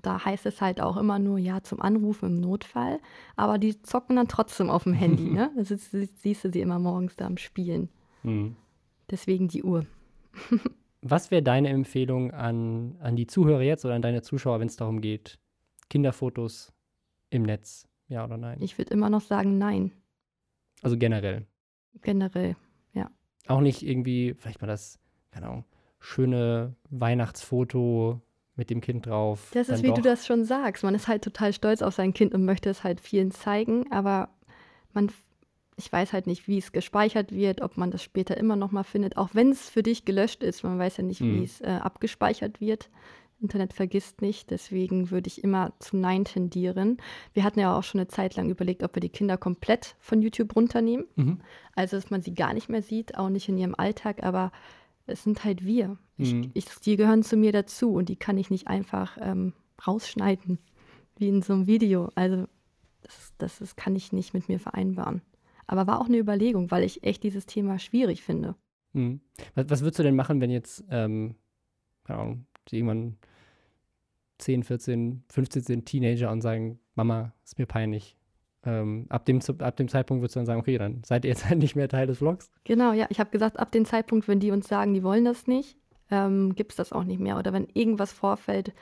Da 0.00 0.24
heißt 0.24 0.46
es 0.46 0.60
halt 0.60 0.80
auch 0.80 0.96
immer 0.96 1.18
nur 1.18 1.38
ja 1.38 1.62
zum 1.62 1.80
Anrufen 1.80 2.26
im 2.26 2.40
Notfall. 2.40 2.98
Aber 3.36 3.58
die 3.58 3.80
zocken 3.82 4.16
dann 4.16 4.28
trotzdem 4.28 4.70
auf 4.70 4.84
dem 4.84 4.94
Handy. 4.94 5.24
ne? 5.30 5.50
Das 5.56 5.70
ist, 5.70 5.90
siehst 5.90 6.44
du 6.44 6.50
sie 6.50 6.60
immer 6.60 6.78
morgens 6.78 7.16
da 7.16 7.26
am 7.26 7.36
Spielen. 7.36 7.88
Hm. 8.22 8.56
Deswegen 9.10 9.48
die 9.48 9.62
Uhr. 9.62 9.86
Was 11.02 11.30
wäre 11.30 11.42
deine 11.42 11.68
Empfehlung 11.68 12.30
an, 12.30 12.96
an 13.00 13.16
die 13.16 13.26
Zuhörer 13.26 13.62
jetzt 13.62 13.84
oder 13.84 13.94
an 13.94 14.02
deine 14.02 14.22
Zuschauer, 14.22 14.60
wenn 14.60 14.68
es 14.68 14.76
darum 14.76 15.00
geht, 15.00 15.40
Kinderfotos 15.90 16.72
im 17.30 17.42
Netz, 17.42 17.88
ja 18.06 18.24
oder 18.24 18.36
nein? 18.36 18.58
Ich 18.62 18.78
würde 18.78 18.94
immer 18.94 19.10
noch 19.10 19.20
sagen, 19.20 19.58
nein. 19.58 19.90
Also 20.80 20.96
generell. 20.96 21.46
Generell, 22.02 22.56
ja. 22.92 23.10
Auch 23.48 23.60
nicht 23.60 23.82
irgendwie, 23.82 24.34
vielleicht 24.34 24.60
mal 24.60 24.68
das, 24.68 25.00
keine 25.32 25.48
Ahnung, 25.48 25.64
schöne 26.02 26.74
Weihnachtsfoto 26.90 28.20
mit 28.56 28.70
dem 28.70 28.80
Kind 28.80 29.06
drauf. 29.06 29.50
Das 29.54 29.68
ist, 29.68 29.82
wie 29.82 29.88
doch. 29.88 29.94
du 29.94 30.02
das 30.02 30.26
schon 30.26 30.44
sagst. 30.44 30.84
Man 30.84 30.94
ist 30.94 31.08
halt 31.08 31.22
total 31.22 31.52
stolz 31.52 31.80
auf 31.80 31.94
sein 31.94 32.12
Kind 32.12 32.34
und 32.34 32.44
möchte 32.44 32.68
es 32.68 32.84
halt 32.84 33.00
vielen 33.00 33.30
zeigen, 33.30 33.90
aber 33.90 34.28
man, 34.92 35.10
ich 35.76 35.90
weiß 35.90 36.12
halt 36.12 36.26
nicht, 36.26 36.48
wie 36.48 36.58
es 36.58 36.72
gespeichert 36.72 37.32
wird, 37.32 37.62
ob 37.62 37.76
man 37.76 37.90
das 37.90 38.02
später 38.02 38.36
immer 38.36 38.56
noch 38.56 38.72
mal 38.72 38.82
findet, 38.82 39.16
auch 39.16 39.30
wenn 39.32 39.50
es 39.50 39.70
für 39.70 39.82
dich 39.82 40.04
gelöscht 40.04 40.42
ist. 40.42 40.64
Man 40.64 40.78
weiß 40.78 40.98
ja 40.98 41.04
nicht, 41.04 41.20
mhm. 41.20 41.40
wie 41.40 41.44
es 41.44 41.60
äh, 41.60 41.78
abgespeichert 41.80 42.60
wird. 42.60 42.90
Internet 43.40 43.72
vergisst 43.72 44.22
nicht, 44.22 44.50
deswegen 44.50 45.10
würde 45.10 45.26
ich 45.26 45.42
immer 45.42 45.72
zu 45.80 45.96
Nein 45.96 46.24
tendieren. 46.24 46.98
Wir 47.32 47.42
hatten 47.42 47.58
ja 47.58 47.76
auch 47.76 47.82
schon 47.82 48.00
eine 48.00 48.08
Zeit 48.08 48.36
lang 48.36 48.50
überlegt, 48.50 48.84
ob 48.84 48.94
wir 48.94 49.00
die 49.00 49.08
Kinder 49.08 49.36
komplett 49.36 49.96
von 49.98 50.22
YouTube 50.22 50.54
runternehmen. 50.54 51.06
Mhm. 51.16 51.40
Also, 51.74 51.96
dass 51.96 52.10
man 52.10 52.22
sie 52.22 52.34
gar 52.34 52.54
nicht 52.54 52.68
mehr 52.68 52.82
sieht, 52.82 53.16
auch 53.16 53.30
nicht 53.30 53.48
in 53.48 53.58
ihrem 53.58 53.74
Alltag, 53.74 54.22
aber 54.22 54.52
es 55.06 55.24
sind 55.24 55.44
halt 55.44 55.64
wir. 55.64 55.98
Ich, 56.16 56.34
mhm. 56.34 56.50
ich, 56.54 56.66
die 56.84 56.96
gehören 56.96 57.22
zu 57.22 57.36
mir 57.36 57.52
dazu 57.52 57.92
und 57.92 58.08
die 58.08 58.16
kann 58.16 58.38
ich 58.38 58.50
nicht 58.50 58.68
einfach 58.68 59.18
ähm, 59.20 59.52
rausschneiden, 59.86 60.58
wie 61.16 61.28
in 61.28 61.42
so 61.42 61.52
einem 61.52 61.66
Video. 61.66 62.10
Also, 62.14 62.46
das, 63.02 63.32
das, 63.38 63.58
das 63.58 63.76
kann 63.76 63.96
ich 63.96 64.12
nicht 64.12 64.34
mit 64.34 64.48
mir 64.48 64.60
vereinbaren. 64.60 65.22
Aber 65.66 65.86
war 65.86 66.00
auch 66.00 66.06
eine 66.06 66.18
Überlegung, 66.18 66.70
weil 66.70 66.84
ich 66.84 67.02
echt 67.02 67.22
dieses 67.22 67.46
Thema 67.46 67.78
schwierig 67.78 68.22
finde. 68.22 68.54
Mhm. 68.92 69.20
Was, 69.54 69.70
was, 69.70 69.80
würdest 69.82 69.98
du 69.98 70.02
denn 70.02 70.16
machen, 70.16 70.40
wenn 70.40 70.50
jetzt, 70.50 70.84
ähm, 70.90 71.34
keine 72.04 72.18
Ahnung, 72.18 72.46
irgendwann 72.70 73.16
10, 74.38 74.62
14, 74.64 75.24
15 75.28 75.62
sind 75.62 75.86
Teenager 75.86 76.30
und 76.30 76.40
sagen, 76.40 76.78
Mama, 76.94 77.32
ist 77.44 77.58
mir 77.58 77.66
peinlich. 77.66 78.16
Ähm, 78.64 79.06
ab, 79.08 79.24
dem, 79.24 79.40
ab 79.58 79.76
dem 79.76 79.88
Zeitpunkt 79.88 80.22
würdest 80.22 80.36
du 80.36 80.40
dann 80.40 80.46
sagen, 80.46 80.60
okay, 80.60 80.78
dann 80.78 81.02
seid 81.04 81.24
ihr 81.24 81.30
jetzt 81.30 81.44
halt 81.48 81.58
nicht 81.58 81.76
mehr 81.76 81.88
Teil 81.88 82.06
des 82.06 82.18
Vlogs. 82.18 82.50
Genau, 82.64 82.92
ja. 82.92 83.06
Ich 83.10 83.20
habe 83.20 83.30
gesagt, 83.30 83.58
ab 83.58 83.72
dem 83.72 83.84
Zeitpunkt, 83.84 84.28
wenn 84.28 84.40
die 84.40 84.50
uns 84.50 84.68
sagen, 84.68 84.94
die 84.94 85.02
wollen 85.02 85.24
das 85.24 85.46
nicht, 85.46 85.76
ähm, 86.12 86.54
gibt 86.54 86.72
es 86.72 86.76
das 86.76 86.92
auch 86.92 87.04
nicht 87.04 87.18
mehr. 87.18 87.38
Oder 87.38 87.52
wenn 87.52 87.66
irgendwas 87.72 88.12
vorfällt, 88.12 88.72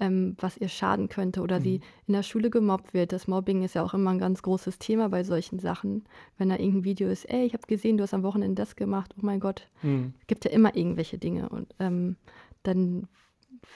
ähm, 0.00 0.36
was 0.40 0.58
ihr 0.58 0.68
schaden 0.68 1.08
könnte 1.08 1.40
oder 1.40 1.60
mhm. 1.60 1.64
sie 1.64 1.80
in 2.06 2.14
der 2.14 2.24
Schule 2.24 2.50
gemobbt 2.50 2.92
wird. 2.92 3.12
Das 3.12 3.28
Mobbing 3.28 3.62
ist 3.62 3.74
ja 3.74 3.84
auch 3.84 3.94
immer 3.94 4.10
ein 4.10 4.18
ganz 4.18 4.42
großes 4.42 4.78
Thema 4.78 5.08
bei 5.08 5.22
solchen 5.22 5.60
Sachen. 5.60 6.04
Wenn 6.36 6.48
da 6.48 6.56
irgendein 6.56 6.84
Video 6.84 7.08
ist, 7.08 7.24
ey, 7.30 7.44
ich 7.46 7.54
habe 7.54 7.66
gesehen, 7.66 7.96
du 7.96 8.02
hast 8.02 8.12
am 8.12 8.24
Wochenende 8.24 8.60
das 8.60 8.76
gemacht, 8.76 9.14
oh 9.16 9.24
mein 9.24 9.40
Gott. 9.40 9.68
Mhm. 9.82 10.14
gibt 10.26 10.44
ja 10.44 10.50
immer 10.50 10.76
irgendwelche 10.76 11.16
Dinge. 11.16 11.48
Und 11.48 11.74
ähm, 11.78 12.16
dann 12.64 13.06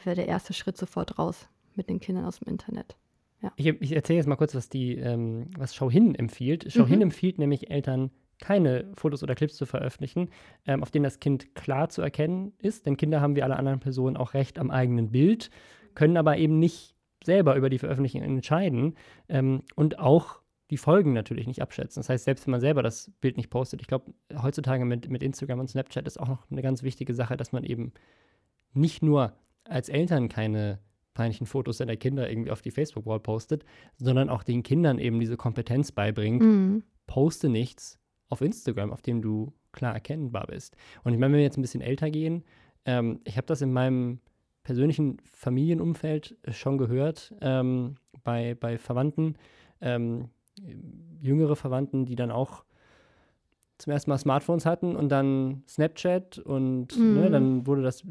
wäre 0.03 0.17
der 0.17 0.27
erste 0.29 0.53
Schritt 0.53 0.77
sofort 0.77 1.19
raus 1.19 1.49
mit 1.77 1.89
den 1.89 2.01
Kindern 2.01 2.25
aus 2.25 2.41
dem 2.41 2.49
Internet. 2.49 2.97
Ja. 3.45 3.53
Ich, 3.57 3.67
ich 3.67 3.93
erzähle 3.93 4.17
jetzt 4.17 4.27
mal 4.27 4.37
kurz, 4.37 4.55
was 4.55 4.69
die, 4.69 4.97
ähm, 4.97 5.51
was 5.57 5.75
Schau 5.75 5.91
hin 5.91 6.15
empfiehlt. 6.15 6.67
Schau 6.69 6.87
mhm. 6.87 7.03
empfiehlt 7.03 7.39
nämlich 7.39 7.71
Eltern, 7.71 8.11
keine 8.41 8.91
Fotos 8.97 9.23
oder 9.23 9.35
Clips 9.35 9.57
zu 9.57 9.67
veröffentlichen, 9.67 10.31
ähm, 10.67 10.83
auf 10.83 10.91
denen 10.91 11.05
das 11.05 11.21
Kind 11.21 11.55
klar 11.55 11.91
zu 11.91 12.03
erkennen 12.03 12.53
ist. 12.59 12.87
Denn 12.87 12.97
Kinder 12.97 13.21
haben 13.21 13.37
wie 13.37 13.43
alle 13.43 13.57
anderen 13.57 13.81
Personen 13.81 14.17
auch 14.17 14.35
Recht 14.35 14.59
am 14.59 14.71
eigenen 14.71 15.11
Bild, 15.11 15.51
können 15.95 16.17
aber 16.17 16.39
eben 16.39 16.59
nicht 16.59 16.97
selber 17.23 17.55
über 17.57 17.71
die 17.71 17.79
Veröffentlichung 17.79 18.23
entscheiden 18.23 18.97
ähm, 19.29 19.63
und 19.77 19.99
auch 19.99 20.41
die 20.71 20.79
Folgen 20.79 21.13
natürlich 21.13 21.47
nicht 21.47 21.61
abschätzen. 21.61 22.01
Das 22.01 22.09
heißt, 22.09 22.25
selbst 22.25 22.47
wenn 22.47 22.53
man 22.53 22.61
selber 22.61 22.83
das 22.83 23.13
Bild 23.21 23.37
nicht 23.37 23.51
postet, 23.51 23.83
ich 23.83 23.87
glaube, 23.87 24.15
heutzutage 24.43 24.85
mit, 24.85 25.11
mit 25.11 25.23
Instagram 25.23 25.61
und 25.61 25.69
Snapchat 25.69 26.07
ist 26.07 26.19
auch 26.19 26.29
noch 26.29 26.51
eine 26.51 26.63
ganz 26.63 26.83
wichtige 26.83 27.15
Sache, 27.15 27.37
dass 27.37 27.53
man 27.53 27.65
eben 27.65 27.93
nicht 28.73 29.03
nur 29.03 29.35
als 29.65 29.89
Eltern 29.89 30.29
keine 30.29 30.79
peinlichen 31.15 31.47
Fotos 31.47 31.79
seiner 31.79 31.97
Kinder 31.97 32.29
irgendwie 32.29 32.51
auf 32.51 32.61
die 32.61 32.71
Facebook-Wall 32.71 33.21
postet, 33.21 33.65
sondern 33.97 34.29
auch 34.29 34.43
den 34.43 34.63
Kindern 34.63 34.99
eben 34.99 35.21
diese 35.21 35.37
Kompetenz 35.37 35.93
beibringt. 35.93 36.43
Mhm. 36.43 36.83
Poste 37.07 37.49
nichts 37.49 37.99
auf 38.29 38.41
Instagram, 38.41 38.93
auf 38.93 39.03
dem 39.03 39.23
du 39.23 39.53
klar 39.73 39.95
erkennbar 39.95 40.47
bist. 40.47 40.77
Und 41.05 41.13
ich 41.13 41.19
meine, 41.19 41.33
wenn 41.33 41.39
wir 41.39 41.45
jetzt 41.45 41.59
ein 41.59 41.63
bisschen 41.63 41.81
älter 41.81 42.11
gehen, 42.11 42.45
ähm, 42.85 43.21
ich 43.25 43.37
habe 43.37 43.47
das 43.47 43.63
in 43.63 43.73
meinem 43.73 44.21
persönlichen 44.63 45.19
Familienumfeld 45.25 46.37
schon 46.51 46.79
gehört, 46.79 47.35
ähm, 47.41 47.97
bei, 48.25 48.55
bei 48.55 48.79
Verwandten, 48.79 49.37
ähm, 49.81 50.31
jüngere 51.21 51.57
Verwandten, 51.57 52.07
die 52.07 52.17
dann 52.17 52.31
auch 52.31 52.65
zum 53.79 53.93
ersten 53.93 54.11
Mal 54.11 54.19
Smartphones 54.19 54.67
hatten 54.67 54.97
und 54.97 55.11
dann 55.11 55.63
Snapchat 55.69 56.39
und 56.39 56.97
ne, 56.97 57.05
mhm. 57.05 57.15
ne, 57.15 57.31
dann 57.31 57.67
wurde 57.67 57.83
das 57.83 58.05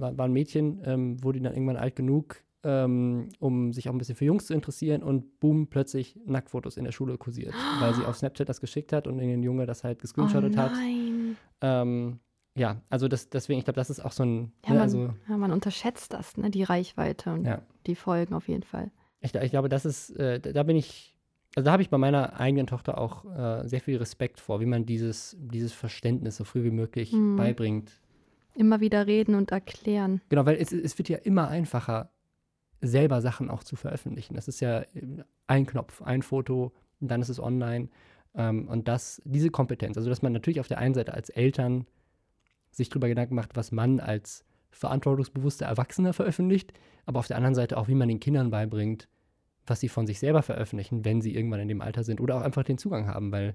war, 0.00 0.16
war 0.16 0.26
ein 0.26 0.32
Mädchen, 0.32 0.80
ähm, 0.84 1.22
wurde 1.22 1.40
dann 1.40 1.52
irgendwann 1.52 1.76
alt 1.76 1.96
genug, 1.96 2.42
ähm, 2.64 3.28
um 3.38 3.72
sich 3.72 3.88
auch 3.88 3.92
ein 3.92 3.98
bisschen 3.98 4.16
für 4.16 4.24
Jungs 4.24 4.46
zu 4.46 4.54
interessieren 4.54 5.02
und 5.02 5.40
boom, 5.40 5.68
plötzlich 5.68 6.18
Nacktfotos 6.26 6.76
in 6.76 6.84
der 6.84 6.92
Schule 6.92 7.16
kursiert, 7.18 7.54
weil 7.80 7.94
sie 7.94 8.04
auf 8.04 8.16
Snapchat 8.18 8.48
das 8.48 8.60
geschickt 8.60 8.92
hat 8.92 9.06
und 9.06 9.18
den 9.18 9.42
Junge 9.42 9.66
das 9.66 9.84
halt 9.84 10.00
gescreenshottet 10.00 10.54
oh 10.54 10.58
hat. 10.58 10.72
Ähm, 11.60 12.20
ja, 12.58 12.82
also 12.90 13.06
das, 13.06 13.30
deswegen, 13.30 13.58
ich 13.60 13.64
glaube, 13.64 13.76
das 13.76 13.90
ist 13.90 14.04
auch 14.04 14.12
so 14.12 14.24
ein. 14.24 14.52
Ja, 14.66 14.70
ne, 14.70 14.74
man, 14.74 14.82
also, 14.82 15.14
ja, 15.28 15.36
man 15.36 15.52
unterschätzt 15.52 16.12
das, 16.12 16.36
ne, 16.36 16.50
die 16.50 16.64
Reichweite 16.64 17.32
und 17.32 17.44
ja. 17.44 17.62
die 17.86 17.94
Folgen 17.94 18.34
auf 18.34 18.48
jeden 18.48 18.64
Fall. 18.64 18.90
Ich, 19.20 19.34
ich 19.34 19.50
glaube, 19.50 19.68
das 19.68 19.84
ist, 19.84 20.10
äh, 20.10 20.40
da 20.40 20.62
bin 20.64 20.76
ich, 20.76 21.14
also 21.54 21.64
da 21.66 21.72
habe 21.72 21.82
ich 21.82 21.90
bei 21.90 21.98
meiner 21.98 22.38
eigenen 22.38 22.66
Tochter 22.66 22.98
auch 22.98 23.24
äh, 23.24 23.68
sehr 23.68 23.80
viel 23.80 23.96
Respekt 23.96 24.40
vor, 24.40 24.60
wie 24.60 24.66
man 24.66 24.86
dieses, 24.86 25.36
dieses 25.40 25.72
Verständnis 25.72 26.36
so 26.36 26.44
früh 26.44 26.64
wie 26.64 26.70
möglich 26.70 27.12
mhm. 27.12 27.36
beibringt. 27.36 27.92
Immer 28.58 28.80
wieder 28.80 29.06
reden 29.06 29.36
und 29.36 29.52
erklären. 29.52 30.20
Genau, 30.30 30.44
weil 30.44 30.56
es, 30.56 30.72
es 30.72 30.98
wird 30.98 31.08
ja 31.08 31.18
immer 31.18 31.46
einfacher, 31.46 32.10
selber 32.80 33.20
Sachen 33.20 33.50
auch 33.50 33.62
zu 33.62 33.76
veröffentlichen. 33.76 34.34
Das 34.34 34.48
ist 34.48 34.58
ja 34.58 34.82
ein 35.46 35.64
Knopf, 35.64 36.02
ein 36.02 36.22
Foto, 36.22 36.72
dann 36.98 37.22
ist 37.22 37.28
es 37.28 37.38
online. 37.38 37.88
Ähm, 38.34 38.66
und 38.66 38.88
das, 38.88 39.22
diese 39.24 39.50
Kompetenz, 39.50 39.96
also 39.96 40.10
dass 40.10 40.22
man 40.22 40.32
natürlich 40.32 40.58
auf 40.58 40.66
der 40.66 40.78
einen 40.78 40.94
Seite 40.94 41.14
als 41.14 41.30
Eltern 41.30 41.86
sich 42.72 42.88
darüber 42.88 43.06
Gedanken 43.06 43.36
macht, 43.36 43.54
was 43.54 43.70
man 43.70 44.00
als 44.00 44.44
verantwortungsbewusster 44.72 45.66
Erwachsener 45.66 46.12
veröffentlicht, 46.12 46.72
aber 47.06 47.20
auf 47.20 47.28
der 47.28 47.36
anderen 47.36 47.54
Seite 47.54 47.76
auch, 47.76 47.86
wie 47.86 47.94
man 47.94 48.08
den 48.08 48.18
Kindern 48.18 48.50
beibringt, 48.50 49.08
was 49.68 49.78
sie 49.78 49.88
von 49.88 50.08
sich 50.08 50.18
selber 50.18 50.42
veröffentlichen, 50.42 51.04
wenn 51.04 51.20
sie 51.20 51.32
irgendwann 51.32 51.60
in 51.60 51.68
dem 51.68 51.80
Alter 51.80 52.02
sind 52.02 52.20
oder 52.20 52.34
auch 52.34 52.42
einfach 52.42 52.64
den 52.64 52.78
Zugang 52.78 53.06
haben, 53.06 53.30
weil 53.30 53.54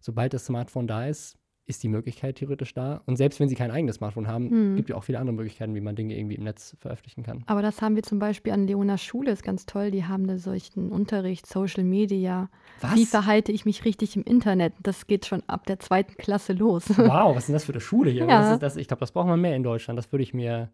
sobald 0.00 0.34
das 0.34 0.46
Smartphone 0.46 0.88
da 0.88 1.06
ist, 1.06 1.38
ist 1.70 1.82
die 1.82 1.88
Möglichkeit 1.88 2.36
theoretisch 2.36 2.74
da. 2.74 3.02
Und 3.06 3.16
selbst 3.16 3.40
wenn 3.40 3.48
sie 3.48 3.54
kein 3.54 3.70
eigenes 3.70 3.96
Smartphone 3.96 4.26
haben, 4.26 4.72
mhm. 4.72 4.76
gibt 4.76 4.90
es 4.90 4.92
ja 4.92 4.96
auch 4.96 5.04
viele 5.04 5.18
andere 5.18 5.34
Möglichkeiten, 5.34 5.74
wie 5.74 5.80
man 5.80 5.96
Dinge 5.96 6.16
irgendwie 6.16 6.34
im 6.34 6.44
Netz 6.44 6.76
veröffentlichen 6.80 7.22
kann. 7.22 7.42
Aber 7.46 7.62
das 7.62 7.80
haben 7.80 7.96
wir 7.96 8.02
zum 8.02 8.18
Beispiel 8.18 8.52
an 8.52 8.66
Leonas 8.66 9.02
Schule, 9.02 9.30
ist 9.30 9.42
ganz 9.42 9.66
toll. 9.66 9.90
Die 9.90 10.04
haben 10.04 10.26
da 10.26 10.38
solchen 10.38 10.90
Unterricht, 10.90 11.46
Social 11.46 11.84
Media. 11.84 12.50
Was? 12.80 12.94
Wie 12.94 13.06
verhalte 13.06 13.52
ich 13.52 13.64
mich 13.64 13.84
richtig 13.84 14.16
im 14.16 14.22
Internet? 14.22 14.74
Das 14.82 15.06
geht 15.06 15.26
schon 15.26 15.42
ab 15.46 15.66
der 15.66 15.78
zweiten 15.78 16.16
Klasse 16.16 16.52
los. 16.52 16.84
Wow, 17.10 17.34
was 17.34 17.44
ist 17.44 17.48
denn 17.48 17.54
das 17.54 17.64
für 17.64 17.72
eine 17.72 17.80
Schule 17.80 18.10
hier? 18.10 18.26
Ja. 18.26 18.50
Das 18.50 18.58
das, 18.58 18.76
ich 18.76 18.86
glaube, 18.86 19.00
das 19.00 19.10
braucht 19.12 19.26
man 19.26 19.40
mehr 19.40 19.56
in 19.56 19.62
Deutschland. 19.62 19.98
Das 19.98 20.12
würde 20.12 20.22
ich 20.22 20.32
mir, 20.32 20.70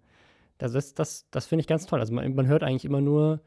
das, 0.58 0.72
das, 0.72 0.92
das, 0.94 1.26
das 1.30 1.46
finde 1.46 1.60
ich 1.60 1.66
ganz 1.66 1.86
toll. 1.86 2.00
Also 2.00 2.12
man, 2.12 2.34
man 2.34 2.46
hört 2.46 2.62
eigentlich 2.62 2.84
immer 2.84 3.00
nur 3.00 3.40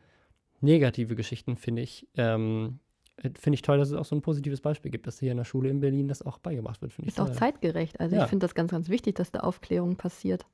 negative 0.61 1.15
Geschichten, 1.15 1.55
finde 1.55 1.81
ich. 1.81 2.07
Ähm, 2.17 2.79
äh, 2.79 2.88
finde 3.21 3.55
ich 3.55 3.61
toll, 3.61 3.77
dass 3.77 3.89
es 3.89 3.95
auch 3.95 4.05
so 4.05 4.15
ein 4.15 4.21
positives 4.21 4.61
Beispiel 4.61 4.91
gibt, 4.91 5.07
dass 5.07 5.19
hier 5.19 5.31
in 5.31 5.37
der 5.37 5.43
Schule 5.43 5.69
in 5.69 5.79
Berlin 5.79 6.07
das 6.07 6.21
auch 6.21 6.37
beigebracht 6.37 6.81
wird. 6.81 6.97
Ist 6.99 7.17
toll. 7.17 7.27
auch 7.27 7.31
zeitgerecht. 7.31 7.99
Also 7.99 8.15
ja. 8.15 8.23
ich 8.23 8.29
finde 8.29 8.45
das 8.45 8.55
ganz, 8.55 8.71
ganz 8.71 8.89
wichtig, 8.89 9.15
dass 9.15 9.31
da 9.31 9.41
Aufklärung 9.41 9.95
passiert. 9.95 10.45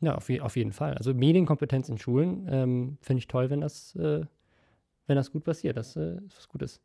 Ja, 0.00 0.14
auf, 0.14 0.30
auf 0.40 0.56
jeden 0.56 0.72
Fall. 0.72 0.94
Also 0.94 1.12
Medienkompetenz 1.12 1.88
in 1.88 1.98
Schulen 1.98 2.46
ähm, 2.50 2.98
finde 3.00 3.18
ich 3.18 3.26
toll, 3.26 3.50
wenn 3.50 3.60
das, 3.60 3.94
äh, 3.96 4.24
wenn 5.06 5.16
das 5.16 5.32
gut 5.32 5.44
passiert. 5.44 5.76
Das 5.76 5.96
äh, 5.96 6.16
ist 6.26 6.36
was 6.36 6.48
Gutes. 6.48 6.80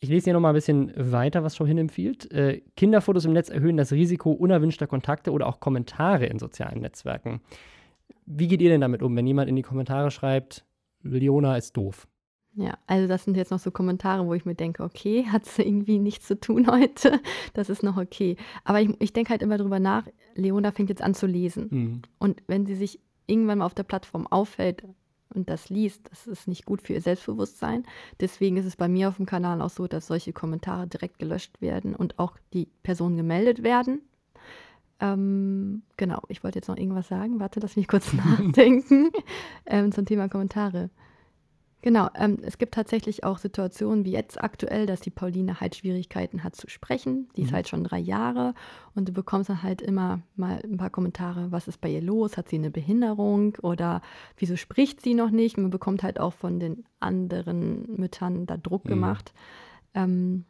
Ich 0.00 0.10
lese 0.10 0.24
hier 0.24 0.34
noch 0.34 0.40
mal 0.40 0.50
ein 0.50 0.54
bisschen 0.54 0.92
weiter, 0.96 1.44
was 1.44 1.56
Schau 1.56 1.64
hin 1.64 1.78
empfiehlt. 1.78 2.30
Äh, 2.30 2.60
Kinderfotos 2.76 3.24
im 3.24 3.32
Netz 3.32 3.48
erhöhen 3.48 3.78
das 3.78 3.90
Risiko 3.90 4.32
unerwünschter 4.32 4.86
Kontakte 4.86 5.32
oder 5.32 5.46
auch 5.46 5.60
Kommentare 5.60 6.26
in 6.26 6.38
sozialen 6.38 6.82
Netzwerken. 6.82 7.40
Wie 8.26 8.48
geht 8.48 8.60
ihr 8.60 8.68
denn 8.68 8.82
damit 8.82 9.02
um, 9.02 9.16
wenn 9.16 9.26
jemand 9.26 9.48
in 9.48 9.56
die 9.56 9.62
Kommentare 9.62 10.10
schreibt, 10.10 10.66
Leona 11.02 11.56
ist 11.56 11.74
doof? 11.76 12.06
Ja, 12.56 12.78
also 12.86 13.08
das 13.08 13.24
sind 13.24 13.36
jetzt 13.36 13.50
noch 13.50 13.58
so 13.58 13.70
Kommentare, 13.70 14.26
wo 14.26 14.34
ich 14.34 14.44
mir 14.44 14.54
denke, 14.54 14.82
okay, 14.82 15.26
hat 15.30 15.46
es 15.46 15.58
irgendwie 15.58 15.98
nichts 15.98 16.26
zu 16.26 16.38
tun 16.38 16.66
heute. 16.70 17.20
Das 17.52 17.68
ist 17.68 17.82
noch 17.82 17.96
okay. 17.96 18.36
Aber 18.64 18.80
ich, 18.80 18.90
ich 19.00 19.12
denke 19.12 19.30
halt 19.30 19.42
immer 19.42 19.58
drüber 19.58 19.80
nach, 19.80 20.06
Leona 20.34 20.72
fängt 20.72 20.88
jetzt 20.88 21.02
an 21.02 21.14
zu 21.14 21.26
lesen. 21.26 21.68
Mhm. 21.70 22.02
Und 22.18 22.42
wenn 22.46 22.66
sie 22.66 22.74
sich 22.76 23.00
irgendwann 23.26 23.58
mal 23.58 23.66
auf 23.66 23.74
der 23.74 23.82
Plattform 23.84 24.26
auffällt, 24.26 24.84
und 25.34 25.50
das 25.50 25.68
liest, 25.68 26.08
das 26.10 26.28
ist 26.28 26.46
nicht 26.46 26.64
gut 26.64 26.80
für 26.80 26.92
ihr 26.92 27.00
Selbstbewusstsein. 27.00 27.84
Deswegen 28.20 28.56
ist 28.56 28.66
es 28.66 28.76
bei 28.76 28.86
mir 28.86 29.08
auf 29.08 29.16
dem 29.16 29.26
Kanal 29.26 29.60
auch 29.62 29.70
so, 29.70 29.88
dass 29.88 30.06
solche 30.06 30.32
Kommentare 30.32 30.86
direkt 30.86 31.18
gelöscht 31.18 31.60
werden 31.60 31.96
und 31.96 32.20
auch 32.20 32.36
die 32.52 32.68
Personen 32.84 33.16
gemeldet 33.16 33.64
werden. 33.64 34.02
Ähm, 35.00 35.82
genau, 35.96 36.22
ich 36.28 36.44
wollte 36.44 36.58
jetzt 36.58 36.68
noch 36.68 36.76
irgendwas 36.76 37.08
sagen. 37.08 37.40
Warte, 37.40 37.58
lass 37.58 37.74
mich 37.74 37.88
kurz 37.88 38.12
nachdenken 38.12 39.10
ähm, 39.66 39.90
zum 39.90 40.06
Thema 40.06 40.28
Kommentare. 40.28 40.90
Genau, 41.84 42.08
ähm, 42.14 42.38
es 42.40 42.56
gibt 42.56 42.72
tatsächlich 42.72 43.24
auch 43.24 43.36
Situationen 43.36 44.06
wie 44.06 44.12
jetzt 44.12 44.42
aktuell, 44.42 44.86
dass 44.86 45.02
die 45.02 45.10
Pauline 45.10 45.60
halt 45.60 45.76
Schwierigkeiten 45.76 46.42
hat 46.42 46.56
zu 46.56 46.70
sprechen. 46.70 47.28
Die 47.36 47.42
mhm. 47.42 47.46
ist 47.46 47.52
halt 47.52 47.68
schon 47.68 47.84
drei 47.84 47.98
Jahre 47.98 48.54
und 48.94 49.10
du 49.10 49.12
bekommst 49.12 49.50
dann 49.50 49.62
halt 49.62 49.82
immer 49.82 50.22
mal 50.34 50.62
ein 50.64 50.78
paar 50.78 50.88
Kommentare, 50.88 51.52
was 51.52 51.68
ist 51.68 51.82
bei 51.82 51.90
ihr 51.90 52.00
los? 52.00 52.38
Hat 52.38 52.48
sie 52.48 52.56
eine 52.56 52.70
Behinderung 52.70 53.58
oder 53.60 54.00
wieso 54.38 54.56
spricht 54.56 55.02
sie 55.02 55.12
noch 55.12 55.28
nicht? 55.28 55.58
Man 55.58 55.68
bekommt 55.68 56.02
halt 56.02 56.18
auch 56.18 56.32
von 56.32 56.58
den 56.58 56.86
anderen 57.00 57.84
Müttern 57.98 58.46
da 58.46 58.56
Druck 58.56 58.86
mhm. 58.86 58.88
gemacht. 58.88 59.34
Ähm, 59.92 60.46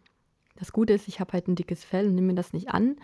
das 0.54 0.70
Gute 0.70 0.92
ist, 0.92 1.08
ich 1.08 1.18
habe 1.18 1.32
halt 1.32 1.48
ein 1.48 1.56
dickes 1.56 1.82
Fell 1.82 2.06
und 2.06 2.14
nehme 2.14 2.28
mir 2.28 2.34
das 2.36 2.52
nicht 2.52 2.68
an, 2.68 2.94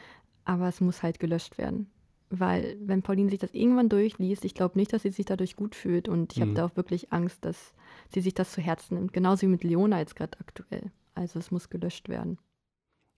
aber 0.45 0.69
es 0.69 0.81
muss 0.81 1.03
halt 1.03 1.19
gelöscht 1.19 1.59
werden. 1.59 1.91
Weil, 2.31 2.77
wenn 2.81 3.03
Pauline 3.03 3.29
sich 3.29 3.41
das 3.41 3.53
irgendwann 3.55 3.89
durchliest, 3.89 4.45
ich 4.45 4.55
glaube 4.55 4.79
nicht, 4.79 4.93
dass 4.93 5.03
sie 5.03 5.11
sich 5.11 5.27
dadurch 5.27 5.57
gut 5.57 5.75
fühlt. 5.75 6.09
Und 6.09 6.33
ich 6.33 6.39
mhm. 6.39 6.43
habe 6.43 6.55
da 6.55 6.65
auch 6.67 6.77
wirklich 6.77 7.13
Angst, 7.13 7.45
dass 7.45 7.75
sie 8.15 8.21
sich 8.21 8.35
das 8.35 8.53
zu 8.53 8.61
Herzen 8.61 8.95
nimmt. 8.95 9.13
Genauso 9.13 9.43
wie 9.43 9.51
mit 9.51 9.65
Leona 9.65 9.99
jetzt 9.99 10.15
gerade 10.15 10.39
aktuell. 10.39 10.93
Also 11.15 11.41
es 11.41 11.51
muss 11.51 11.71
gelöscht 11.71 12.09
werden. 12.09 12.39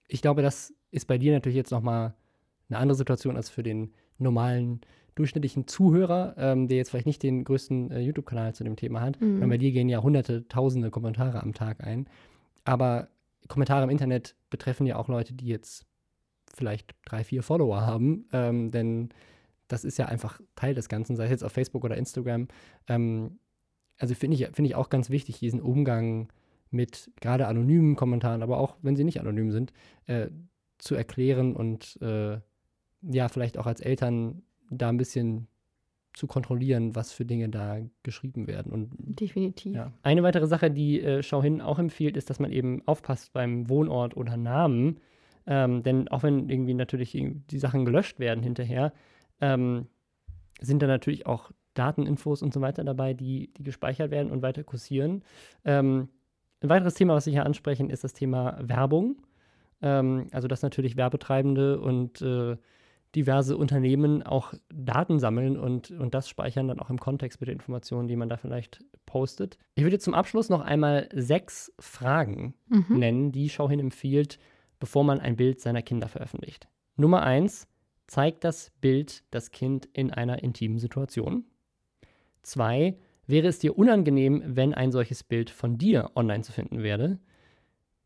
Ich 0.07 0.21
glaube, 0.21 0.41
das 0.41 0.73
ist 0.91 1.05
bei 1.05 1.19
dir 1.19 1.31
natürlich 1.31 1.55
jetzt 1.55 1.71
nochmal 1.71 2.15
eine 2.69 2.79
andere 2.79 2.95
Situation 2.95 3.37
als 3.37 3.49
für 3.49 3.63
den 3.63 3.93
normalen, 4.17 4.81
durchschnittlichen 5.15 5.67
Zuhörer, 5.67 6.33
ähm, 6.37 6.67
der 6.67 6.77
jetzt 6.77 6.89
vielleicht 6.89 7.05
nicht 7.05 7.21
den 7.21 7.43
größten 7.43 7.91
äh, 7.91 7.99
YouTube-Kanal 7.99 8.55
zu 8.55 8.63
dem 8.63 8.75
Thema 8.75 9.01
hat. 9.01 9.21
Mhm. 9.21 9.41
Weil 9.41 9.49
bei 9.49 9.57
dir 9.59 9.71
gehen 9.71 9.89
ja 9.89 10.01
hunderte, 10.01 10.47
tausende 10.47 10.89
Kommentare 10.89 11.43
am 11.43 11.53
Tag 11.53 11.83
ein. 11.83 12.07
Aber 12.65 13.09
Kommentare 13.47 13.83
im 13.83 13.89
Internet 13.89 14.35
betreffen 14.49 14.87
ja 14.87 14.95
auch 14.95 15.07
Leute, 15.07 15.33
die 15.33 15.47
jetzt 15.47 15.85
vielleicht 16.53 16.95
drei, 17.05 17.23
vier 17.23 17.43
Follower 17.43 17.81
haben, 17.81 18.25
ähm, 18.31 18.71
denn 18.71 19.09
das 19.67 19.83
ist 19.83 19.97
ja 19.97 20.05
einfach 20.05 20.39
Teil 20.55 20.75
des 20.75 20.89
Ganzen, 20.89 21.15
sei 21.15 21.25
es 21.25 21.31
jetzt 21.31 21.43
auf 21.43 21.51
Facebook 21.51 21.83
oder 21.83 21.97
Instagram. 21.97 22.47
Ähm, 22.87 23.39
also 23.97 24.13
finde 24.15 24.35
ich, 24.35 24.47
find 24.53 24.67
ich 24.67 24.75
auch 24.75 24.89
ganz 24.89 25.09
wichtig, 25.09 25.39
diesen 25.39 25.61
Umgang 25.61 26.29
mit 26.69 27.11
gerade 27.21 27.47
anonymen 27.47 27.95
Kommentaren, 27.95 28.43
aber 28.43 28.57
auch 28.57 28.77
wenn 28.81 28.95
sie 28.95 29.03
nicht 29.03 29.19
anonym 29.19 29.51
sind, 29.51 29.73
äh, 30.07 30.27
zu 30.77 30.95
erklären 30.95 31.55
und 31.55 32.01
äh, 32.01 32.39
ja, 33.01 33.27
vielleicht 33.29 33.57
auch 33.57 33.67
als 33.67 33.81
Eltern 33.81 34.43
da 34.69 34.89
ein 34.89 34.97
bisschen 34.97 35.47
zu 36.13 36.27
kontrollieren, 36.27 36.95
was 36.95 37.11
für 37.11 37.25
Dinge 37.25 37.49
da 37.49 37.79
geschrieben 38.03 38.47
werden. 38.47 38.71
Und, 38.71 38.91
Definitiv. 38.97 39.75
Ja. 39.75 39.93
Eine 40.03 40.23
weitere 40.23 40.47
Sache, 40.47 40.69
die 40.69 41.01
äh, 41.01 41.23
Schau 41.23 41.41
hin 41.41 41.61
auch 41.61 41.79
empfiehlt, 41.79 42.17
ist, 42.17 42.29
dass 42.29 42.39
man 42.39 42.51
eben 42.51 42.87
aufpasst 42.87 43.33
beim 43.33 43.67
Wohnort 43.69 44.15
oder 44.15 44.37
Namen. 44.37 44.99
Ähm, 45.45 45.83
denn 45.83 46.07
auch 46.07 46.23
wenn 46.23 46.49
irgendwie 46.49 46.73
natürlich 46.73 47.11
die 47.11 47.59
Sachen 47.59 47.85
gelöscht 47.85 48.19
werden 48.19 48.43
hinterher, 48.43 48.93
ähm, 49.41 49.87
sind 50.61 50.81
da 50.81 50.87
natürlich 50.87 51.25
auch 51.25 51.51
Dateninfos 51.73 52.41
und 52.41 52.53
so 52.53 52.61
weiter 52.61 52.83
dabei, 52.83 53.13
die, 53.13 53.51
die 53.53 53.63
gespeichert 53.63 54.11
werden 54.11 54.31
und 54.31 54.41
weiter 54.41 54.63
kursieren. 54.63 55.23
Ähm, 55.65 56.09
ein 56.61 56.69
weiteres 56.69 56.93
Thema, 56.93 57.15
was 57.15 57.25
wir 57.25 57.33
hier 57.33 57.45
ansprechen, 57.45 57.89
ist 57.89 58.03
das 58.03 58.13
Thema 58.13 58.57
Werbung. 58.61 59.17
Ähm, 59.81 60.27
also, 60.31 60.47
dass 60.47 60.61
natürlich 60.61 60.95
Werbetreibende 60.95 61.79
und 61.79 62.21
äh, 62.21 62.55
diverse 63.15 63.57
Unternehmen 63.57 64.23
auch 64.23 64.53
Daten 64.73 65.19
sammeln 65.19 65.57
und, 65.57 65.91
und 65.91 66.13
das 66.13 66.27
speichern 66.29 66.67
dann 66.67 66.79
auch 66.79 66.89
im 66.89 66.99
Kontext 66.99 67.41
mit 67.41 67.47
den 67.47 67.57
Informationen, 67.57 68.07
die 68.07 68.15
man 68.15 68.29
da 68.29 68.37
vielleicht 68.37 68.83
postet. 69.05 69.57
Ich 69.75 69.83
würde 69.83 69.99
zum 69.99 70.13
Abschluss 70.13 70.49
noch 70.49 70.61
einmal 70.61 71.09
sechs 71.13 71.71
Fragen 71.79 72.55
mhm. 72.69 72.97
nennen, 72.97 73.31
die 73.31 73.49
Schauhin 73.49 73.79
empfiehlt, 73.79 74.39
bevor 74.83 75.05
man 75.05 75.21
ein 75.21 75.37
Bild 75.37 75.61
seiner 75.61 75.81
Kinder 75.81 76.09
veröffentlicht. 76.09 76.67
Nummer 76.97 77.23
eins, 77.23 77.69
zeigt 78.05 78.43
das 78.43 78.73
Bild 78.81 79.23
das 79.31 79.51
Kind 79.51 79.87
in 79.93 80.11
einer 80.11 80.43
intimen 80.43 80.77
Situation? 80.77 81.45
Zwei, 82.41 82.97
wäre 83.25 83.47
es 83.47 83.59
dir 83.59 83.77
unangenehm, 83.77 84.43
wenn 84.45 84.73
ein 84.73 84.91
solches 84.91 85.23
Bild 85.23 85.49
von 85.49 85.77
dir 85.77 86.11
online 86.15 86.43
zu 86.43 86.51
finden 86.51 86.83
wäre? 86.83 87.17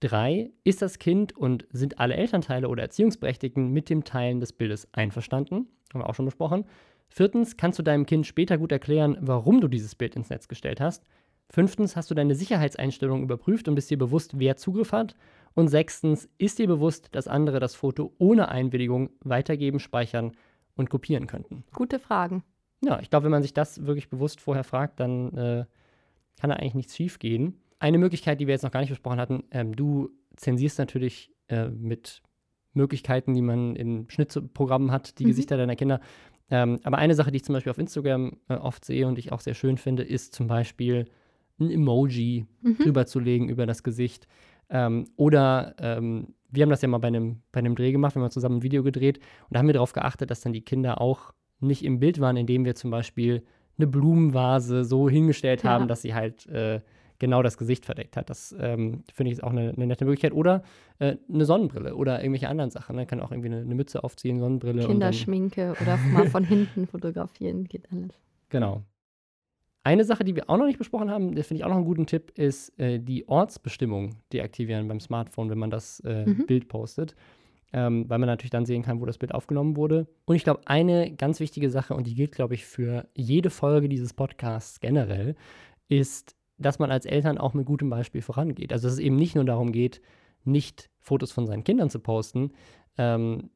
Drei, 0.02 0.52
ist 0.63 0.84
das 0.84 1.00
Kind 1.00 1.36
und 1.36 1.66
sind 1.72 1.98
alle 1.98 2.13
Elternteile 2.13 2.68
oder 2.70 2.84
Erziehungsberechtigten 2.84 3.74
mit 3.74 3.90
dem 3.90 4.04
Teilen 4.04 4.40
des 4.40 4.54
Bildes 4.54 4.88
einverstanden? 4.92 5.70
Haben 5.92 6.02
wir 6.02 6.08
auch 6.08 6.13
schon 6.13 6.26
besprochen. 6.26 6.66
Viertens, 7.10 7.58
kannst 7.58 7.80
du 7.80 7.84
deinem 7.84 8.06
Kind 8.06 8.28
später 8.28 8.60
gut 8.60 8.72
erklären, 8.72 9.18
warum 9.20 9.62
du 9.62 9.68
dieses 9.68 9.96
Bild 9.96 10.16
ins 10.16 10.30
Netz 10.30 10.48
gestellt 10.48 10.80
hast? 10.80 11.06
Fünftens, 11.50 11.96
hast 11.96 12.12
du 12.12 12.13
deine 12.13 12.36
Sicherheitseinstellungen 12.36 13.24
überprüft 13.24 13.68
und 13.68 13.74
bist 13.74 13.90
dir 13.90 13.98
bewusst, 13.98 14.38
wer 14.38 14.58
Zugriff 14.58 14.92
hat? 14.92 15.16
Und 15.58 15.70
sechstens, 15.70 16.30
ist 16.38 16.60
dir 16.60 16.67
bewusst, 16.67 17.10
dass 17.13 17.28
andere 17.28 17.60
das 17.60 17.74
Foto 17.74 18.13
ohne 18.20 18.50
Einwilligung 18.50 19.10
weitergeben, 19.22 19.80
speichern 19.80 20.34
und 20.76 20.91
kopieren 20.91 21.26
könnten? 21.26 21.63
Gute 21.74 21.98
Fragen. 21.98 22.43
Ja, 22.86 23.00
ich 23.00 23.10
glaube, 23.10 23.24
wenn 23.24 23.32
man 23.32 23.41
sich 23.41 23.56
das 23.56 23.88
wirklich 23.88 24.08
bewusst 24.08 24.39
vorher 24.39 24.63
fragt, 24.63 25.00
dann 25.00 25.34
äh, 25.36 25.65
kann 26.39 26.52
da 26.52 26.58
eigentlich 26.58 26.76
nichts 26.76 26.96
schief 26.96 27.17
gehen. 27.17 27.60
Eine 27.80 27.98
Möglichkeit, 27.98 28.39
die 28.39 28.46
wir 28.46 28.54
jetzt 28.54 28.62
noch 28.62 28.70
gar 28.70 28.82
nicht 28.82 28.91
besprochen 28.91 29.20
hatten, 29.20 29.46
ähm, 29.50 29.76
du 29.76 30.12
zensierst 30.36 30.78
natürlich 30.78 31.32
äh, 31.48 31.70
mit 31.70 32.22
Möglichkeiten, 32.74 33.34
die 33.34 33.41
man 33.41 33.76
in 33.76 34.08
Schnittprogrammen 34.12 34.91
hat, 34.91 35.17
die 35.17 35.24
mhm. 35.24 35.30
Gesichter 35.30 35.58
deiner 35.58 35.76
Kinder. 35.76 36.02
Ähm, 36.52 36.80
aber 36.84 37.00
eine 37.00 37.15
Sache, 37.15 37.32
die 37.32 37.38
ich 37.38 37.46
zum 37.46 37.54
Beispiel 37.54 37.72
auf 37.72 37.80
Instagram 37.80 38.38
äh, 38.48 38.54
oft 38.54 38.86
sehe 38.86 39.08
und 39.08 39.17
ich 39.17 39.32
auch 39.32 39.39
sehr 39.39 39.56
schön 39.56 39.80
finde, 39.80 40.04
ist 40.04 40.36
zum 40.36 40.46
Beispiel 40.46 41.06
ein 41.60 41.72
Emoji 41.72 42.46
mhm. 42.62 42.78
drüber 42.78 43.08
zu 43.08 43.20
legen 43.20 43.50
über 43.50 43.65
das 43.65 43.82
Gesicht. 43.82 44.28
Ähm, 44.70 45.08
oder 45.16 45.76
ähm, 45.80 46.34
wir 46.50 46.64
haben 46.64 46.70
das 46.70 46.82
ja 46.82 46.88
mal 46.88 46.98
bei 46.98 47.08
einem, 47.08 47.42
bei 47.52 47.60
einem 47.60 47.76
Dreh 47.76 47.92
gemacht, 47.92 48.16
wir 48.16 48.22
haben 48.22 48.32
zusammen 48.32 48.58
ein 48.58 48.64
Video 48.64 48.84
gedreht 48.84 49.18
und 49.18 49.54
da 49.54 49.60
haben 49.60 49.68
wir 49.68 49.74
darauf 49.74 49.94
geachtet, 49.94 50.32
dass 50.32 50.42
dann 50.42 50.54
die 50.54 50.62
Kinder 50.62 51.02
auch 51.02 51.34
nicht 51.60 51.84
im 51.84 52.00
Bild 52.00 52.20
waren, 52.20 52.38
indem 52.38 52.66
wir 52.66 52.76
zum 52.76 52.92
Beispiel 52.92 53.44
eine 53.78 53.88
Blumenvase 53.88 54.84
so 54.86 55.10
hingestellt 55.10 55.64
ja. 55.64 55.72
haben, 55.72 55.88
dass 55.88 56.02
sie 56.02 56.14
halt 56.14 56.46
äh, 56.48 56.82
genau 57.20 57.42
das 57.42 57.58
Gesicht 57.58 57.86
verdeckt 57.86 58.18
hat. 58.18 58.30
Das 58.30 58.56
ähm, 58.60 59.04
finde 59.14 59.32
ich 59.32 59.38
ist 59.38 59.44
auch 59.44 59.52
eine, 59.52 59.72
eine, 59.76 59.88
nette 59.88 60.06
Möglichkeit. 60.06 60.34
Oder 60.34 60.64
äh, 61.00 61.18
eine 61.32 61.46
Sonnenbrille 61.46 61.96
oder 61.96 62.22
irgendwelche 62.22 62.50
anderen 62.50 62.70
Sachen. 62.72 62.96
Man 62.96 63.04
ne? 63.04 63.08
kann 63.08 63.20
auch 63.20 63.32
irgendwie 63.32 63.50
eine, 63.50 63.62
eine 63.62 63.76
Mütze 63.76 64.04
aufziehen, 64.04 64.40
Sonnenbrille. 64.40 64.86
Kinderschminke 64.86 65.76
oder 65.82 65.98
mal 65.98 66.28
von 66.30 66.44
hinten 66.44 66.88
fotografieren, 66.88 67.66
geht 67.66 67.92
alles. 67.92 68.20
Genau. 68.50 68.84
Eine 69.88 70.04
Sache, 70.04 70.26
die 70.26 70.36
wir 70.36 70.50
auch 70.50 70.58
noch 70.58 70.65
nicht 70.65 70.80
besprochen 70.80 71.10
haben, 71.10 71.34
das 71.34 71.47
finde 71.47 71.60
ich 71.60 71.63
auch 71.63 71.69
noch 71.69 71.78
einen 71.78 71.86
guten 71.86 72.08
Tipp, 72.08 72.38
ist 72.38 72.78
äh, 72.78 73.00
die 73.00 73.26
Ortsbestimmung 73.30 74.17
deaktivieren 74.34 74.86
beim 74.89 75.00
Smartphone, 75.00 75.50
wenn 75.50 75.58
man 75.58 75.69
das 75.69 76.02
äh, 76.02 76.26
mhm. 76.26 76.45
Bild 76.45 76.67
postet. 76.67 77.15
Ähm, 77.71 78.04
weil 78.10 78.19
man 78.19 78.28
natürlich 78.28 78.52
dann 78.52 78.65
sehen 78.65 78.82
kann, 78.82 79.00
wo 79.00 79.06
das 79.06 79.17
Bild 79.17 79.34
aufgenommen 79.34 79.78
wurde. 79.78 80.08
Und 80.26 80.36
ich 80.36 80.43
glaube, 80.43 80.60
eine 80.65 81.15
ganz 81.15 81.39
wichtige 81.39 81.69
Sache, 81.69 81.93
und 81.93 82.06
die 82.06 82.15
gilt, 82.15 82.34
glaube 82.34 82.54
ich, 82.54 82.65
für 82.65 83.08
jede 83.15 83.50
Folge 83.50 83.88
dieses 83.88 84.12
Podcasts 84.12 84.82
generell, 84.82 85.36
ist, 85.88 86.36
dass 86.58 86.80
man 86.80 86.91
als 86.91 87.06
Eltern 87.06 87.38
auch 87.38 87.54
mit 87.54 87.65
gutem 87.65 87.89
Beispiel 87.89 88.21
vorangeht. 88.21 88.73
Also, 88.73 88.88
dass 88.88 88.95
es 88.95 89.00
eben 89.00 89.15
nicht 89.15 89.36
nur 89.36 89.45
darum 89.45 89.71
geht, 89.71 90.02
nicht 90.43 90.89
Fotos 91.00 91.32
von 91.32 91.47
seinen 91.47 91.63
Kindern 91.63 91.89
zu 91.89 92.00
posten, 92.00 92.52
ähm, 92.97 93.52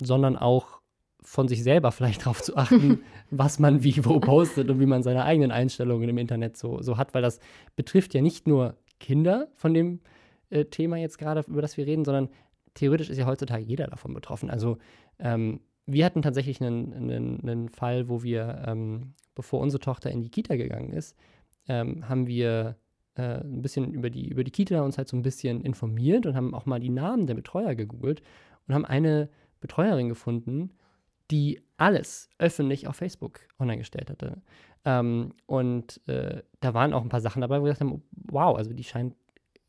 sondern 0.00 0.36
auch 0.36 0.81
von 1.22 1.48
sich 1.48 1.62
selber 1.62 1.92
vielleicht 1.92 2.22
darauf 2.22 2.42
zu 2.42 2.56
achten, 2.56 3.00
was 3.30 3.58
man 3.58 3.82
wie 3.84 4.04
wo 4.04 4.20
postet 4.20 4.68
und 4.70 4.80
wie 4.80 4.86
man 4.86 5.02
seine 5.02 5.24
eigenen 5.24 5.50
Einstellungen 5.50 6.08
im 6.08 6.18
Internet 6.18 6.56
so, 6.56 6.82
so 6.82 6.96
hat, 6.96 7.14
weil 7.14 7.22
das 7.22 7.38
betrifft 7.76 8.14
ja 8.14 8.20
nicht 8.20 8.46
nur 8.46 8.76
Kinder 8.98 9.48
von 9.54 9.74
dem 9.74 10.00
äh, 10.50 10.64
Thema 10.64 10.96
jetzt 10.96 11.18
gerade, 11.18 11.44
über 11.46 11.62
das 11.62 11.76
wir 11.76 11.86
reden, 11.86 12.04
sondern 12.04 12.28
theoretisch 12.74 13.10
ist 13.10 13.18
ja 13.18 13.26
heutzutage 13.26 13.64
jeder 13.64 13.86
davon 13.86 14.14
betroffen. 14.14 14.50
Also 14.50 14.78
ähm, 15.18 15.60
wir 15.86 16.04
hatten 16.04 16.22
tatsächlich 16.22 16.60
einen, 16.60 16.92
einen, 16.92 17.40
einen 17.40 17.68
Fall, 17.68 18.08
wo 18.08 18.22
wir, 18.22 18.64
ähm, 18.66 19.14
bevor 19.34 19.60
unsere 19.60 19.80
Tochter 19.80 20.10
in 20.10 20.20
die 20.20 20.30
Kita 20.30 20.56
gegangen 20.56 20.92
ist, 20.92 21.16
ähm, 21.68 22.08
haben 22.08 22.26
wir 22.26 22.76
äh, 23.14 23.40
ein 23.40 23.62
bisschen 23.62 23.92
über 23.92 24.10
die, 24.10 24.28
über 24.28 24.44
die 24.44 24.50
Kita 24.50 24.82
uns 24.82 24.98
halt 24.98 25.08
so 25.08 25.16
ein 25.16 25.22
bisschen 25.22 25.60
informiert 25.62 26.26
und 26.26 26.34
haben 26.34 26.54
auch 26.54 26.66
mal 26.66 26.80
die 26.80 26.90
Namen 26.90 27.26
der 27.26 27.34
Betreuer 27.34 27.74
gegoogelt 27.74 28.22
und 28.66 28.74
haben 28.74 28.84
eine 28.84 29.28
Betreuerin 29.60 30.08
gefunden, 30.08 30.70
die 31.30 31.62
alles 31.76 32.28
öffentlich 32.38 32.86
auf 32.86 32.96
Facebook 32.96 33.40
online 33.58 33.78
gestellt 33.78 34.10
hatte. 34.10 34.42
Ähm, 34.84 35.32
und 35.46 36.00
äh, 36.08 36.42
da 36.60 36.74
waren 36.74 36.92
auch 36.92 37.02
ein 37.02 37.08
paar 37.08 37.20
Sachen 37.20 37.40
dabei, 37.40 37.60
wo 37.60 37.64
wir 37.64 37.72
gesagt 37.72 37.88
haben, 37.88 38.02
wow, 38.10 38.56
also 38.56 38.72
die 38.72 38.84
scheint 38.84 39.14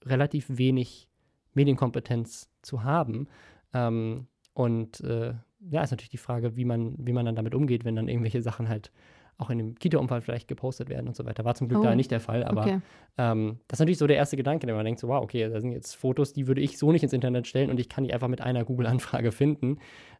relativ 0.06 0.46
wenig 0.50 1.08
Medienkompetenz 1.54 2.50
zu 2.62 2.84
haben. 2.84 3.28
Ähm, 3.74 4.28
und 4.54 5.02
äh, 5.02 5.34
ja, 5.70 5.82
ist 5.82 5.92
natürlich 5.92 6.10
die 6.10 6.18
Frage, 6.18 6.56
wie 6.56 6.66
man, 6.66 6.96
wie 6.98 7.14
man 7.14 7.26
dann 7.26 7.36
damit 7.36 7.56
umgeht, 7.56 7.86
wenn 7.86 7.96
dann 7.96 8.08
irgendwelche 8.08 8.42
Sachen 8.42 8.70
halt 8.70 8.92
auch 9.38 9.50
in 9.50 9.58
dem 9.58 9.76
Kita-Umfall 9.76 10.22
vielleicht 10.22 10.48
gepostet 10.48 10.90
werden 10.90 11.08
und 11.08 11.16
so 11.16 11.26
weiter. 11.26 11.44
War 11.44 11.56
zum 11.56 11.68
Glück 11.68 11.82
oh, 11.82 11.84
da 11.84 11.96
nicht 11.96 12.12
der 12.12 12.20
Fall, 12.20 12.44
aber 12.44 12.62
okay. 12.62 12.80
ähm, 13.18 13.60
das 13.68 13.78
ist 13.78 13.80
natürlich 13.80 13.98
so 13.98 14.08
der 14.08 14.18
erste 14.18 14.38
Gedanke, 14.38 14.68
den 14.68 14.76
man 14.76 14.86
denkt, 14.86 15.00
so, 15.00 15.08
wow, 15.08 15.24
okay, 15.24 15.50
da 15.50 15.60
sind 15.60 15.72
jetzt 15.72 15.96
Fotos, 15.96 16.34
die 16.34 16.48
würde 16.48 16.62
ich 16.62 16.78
so 16.78 16.92
nicht 16.92 17.04
ins 17.04 17.14
Internet 17.14 17.48
stellen 17.48 17.70
und 17.72 17.80
ich 17.80 17.90
kann 17.90 18.04
die 18.04 18.14
einfach 18.14 18.28
mit 18.28 18.42
einer 18.42 18.64
Google-Anfrage 18.64 19.32
finden. 19.32 19.80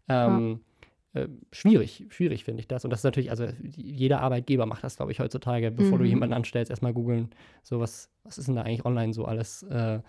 Ähm, 0.10 0.62
äh, 1.14 1.28
schwierig, 1.52 2.06
schwierig 2.10 2.44
finde 2.44 2.62
ich 2.62 2.68
das. 2.68 2.84
Und 2.84 2.90
das 2.92 3.02
ist 3.02 3.04
natürlich, 3.04 3.30
also 3.30 3.48
jeder 3.76 4.22
Arbeitgeber 4.22 4.66
macht 4.66 4.84
das, 4.84 4.98
glaube 4.98 5.12
ich, 5.12 5.20
heutzutage, 5.20 5.72
bevor 5.72 5.98
mhm. 5.98 6.04
du 6.04 6.10
jemanden 6.10 6.34
anstellst, 6.34 6.70
erstmal 6.70 6.94
googeln, 6.94 7.30
so 7.62 7.80
was, 7.80 8.10
was 8.24 8.38
ist 8.38 8.48
denn 8.48 8.56
da 8.56 8.64
eigentlich 8.64 8.86
online 8.86 9.14
so 9.14 9.26
alles? 9.26 9.64
Äh, 9.64 10.00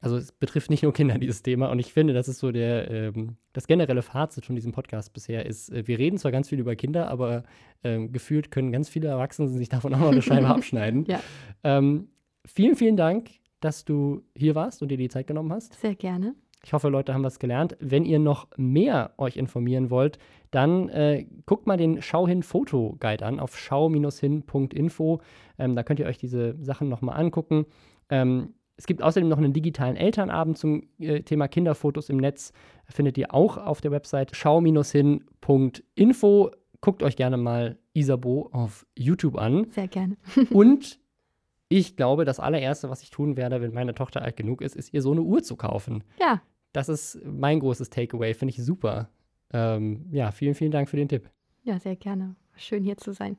also 0.00 0.16
es 0.16 0.32
betrifft 0.32 0.70
nicht 0.70 0.82
nur 0.82 0.92
Kinder, 0.92 1.18
dieses 1.18 1.42
Thema. 1.42 1.70
Und 1.70 1.78
ich 1.78 1.92
finde, 1.92 2.14
das 2.14 2.28
ist 2.28 2.38
so 2.38 2.52
der, 2.52 2.90
ähm, 2.90 3.36
das 3.52 3.66
generelle 3.66 4.02
Fazit 4.02 4.46
von 4.46 4.54
diesem 4.54 4.72
Podcast 4.72 5.12
bisher 5.12 5.44
ist, 5.46 5.70
äh, 5.70 5.86
wir 5.86 5.98
reden 5.98 6.18
zwar 6.18 6.32
ganz 6.32 6.48
viel 6.48 6.58
über 6.58 6.74
Kinder, 6.74 7.08
aber 7.08 7.44
ähm, 7.84 8.12
gefühlt 8.12 8.50
können 8.50 8.72
ganz 8.72 8.88
viele 8.88 9.08
Erwachsene 9.08 9.48
sich 9.48 9.68
davon 9.68 9.94
auch 9.94 10.00
noch 10.00 10.12
eine 10.12 10.22
Scheibe 10.22 10.46
abschneiden. 10.48 11.04
Ja. 11.06 11.20
Ähm, 11.64 12.08
vielen, 12.46 12.76
vielen 12.76 12.96
Dank, 12.96 13.30
dass 13.60 13.84
du 13.84 14.22
hier 14.34 14.54
warst 14.54 14.82
und 14.82 14.88
dir 14.88 14.98
die 14.98 15.08
Zeit 15.08 15.26
genommen 15.26 15.52
hast. 15.52 15.74
Sehr 15.80 15.94
gerne. 15.94 16.34
Ich 16.64 16.72
hoffe, 16.72 16.88
Leute 16.88 17.14
haben 17.14 17.22
was 17.22 17.38
gelernt. 17.38 17.76
Wenn 17.78 18.04
ihr 18.04 18.18
noch 18.18 18.48
mehr 18.56 19.12
euch 19.18 19.36
informieren 19.36 19.88
wollt, 19.88 20.18
dann 20.56 20.88
äh, 20.88 21.26
guckt 21.44 21.66
mal 21.66 21.76
den 21.76 22.00
Schau 22.00 22.26
hin 22.26 22.42
Foto 22.42 22.96
Guide 22.98 23.26
an 23.26 23.38
auf 23.40 23.58
schau-hin.info. 23.58 25.20
Ähm, 25.58 25.76
da 25.76 25.82
könnt 25.82 26.00
ihr 26.00 26.06
euch 26.06 26.16
diese 26.16 26.56
Sachen 26.62 26.88
nochmal 26.88 27.20
angucken. 27.20 27.66
Ähm, 28.08 28.54
es 28.78 28.86
gibt 28.86 29.02
außerdem 29.02 29.28
noch 29.28 29.36
einen 29.36 29.52
digitalen 29.52 29.96
Elternabend 29.96 30.56
zum 30.56 30.84
äh, 30.98 31.20
Thema 31.22 31.48
Kinderfotos 31.48 32.08
im 32.08 32.16
Netz. 32.16 32.54
Findet 32.86 33.18
ihr 33.18 33.34
auch 33.34 33.58
auf 33.58 33.82
der 33.82 33.90
Website 33.90 34.34
schau-hin.info. 34.34 36.50
Guckt 36.80 37.02
euch 37.02 37.16
gerne 37.16 37.36
mal 37.36 37.78
Isabo 37.92 38.48
auf 38.52 38.86
YouTube 38.96 39.36
an. 39.36 39.66
Sehr 39.70 39.88
gerne. 39.88 40.16
Und 40.50 41.00
ich 41.68 41.96
glaube, 41.96 42.24
das 42.24 42.40
allererste, 42.40 42.88
was 42.88 43.02
ich 43.02 43.10
tun 43.10 43.36
werde, 43.36 43.60
wenn 43.60 43.74
meine 43.74 43.94
Tochter 43.94 44.22
alt 44.22 44.36
genug 44.36 44.62
ist, 44.62 44.74
ist 44.74 44.94
ihr 44.94 45.02
so 45.02 45.12
eine 45.12 45.20
Uhr 45.20 45.42
zu 45.42 45.56
kaufen. 45.56 46.02
Ja, 46.18 46.40
das 46.72 46.88
ist 46.88 47.20
mein 47.24 47.60
großes 47.60 47.90
Takeaway, 47.90 48.32
finde 48.34 48.54
ich 48.54 48.64
super. 48.64 49.10
Ähm, 49.52 50.06
ja, 50.12 50.30
vielen, 50.32 50.54
vielen 50.54 50.70
Dank 50.72 50.88
für 50.88 50.96
den 50.96 51.08
Tipp. 51.08 51.30
Ja, 51.62 51.78
sehr 51.78 51.96
gerne. 51.96 52.36
Schön 52.56 52.84
hier 52.84 52.96
zu 52.96 53.12
sein. 53.12 53.36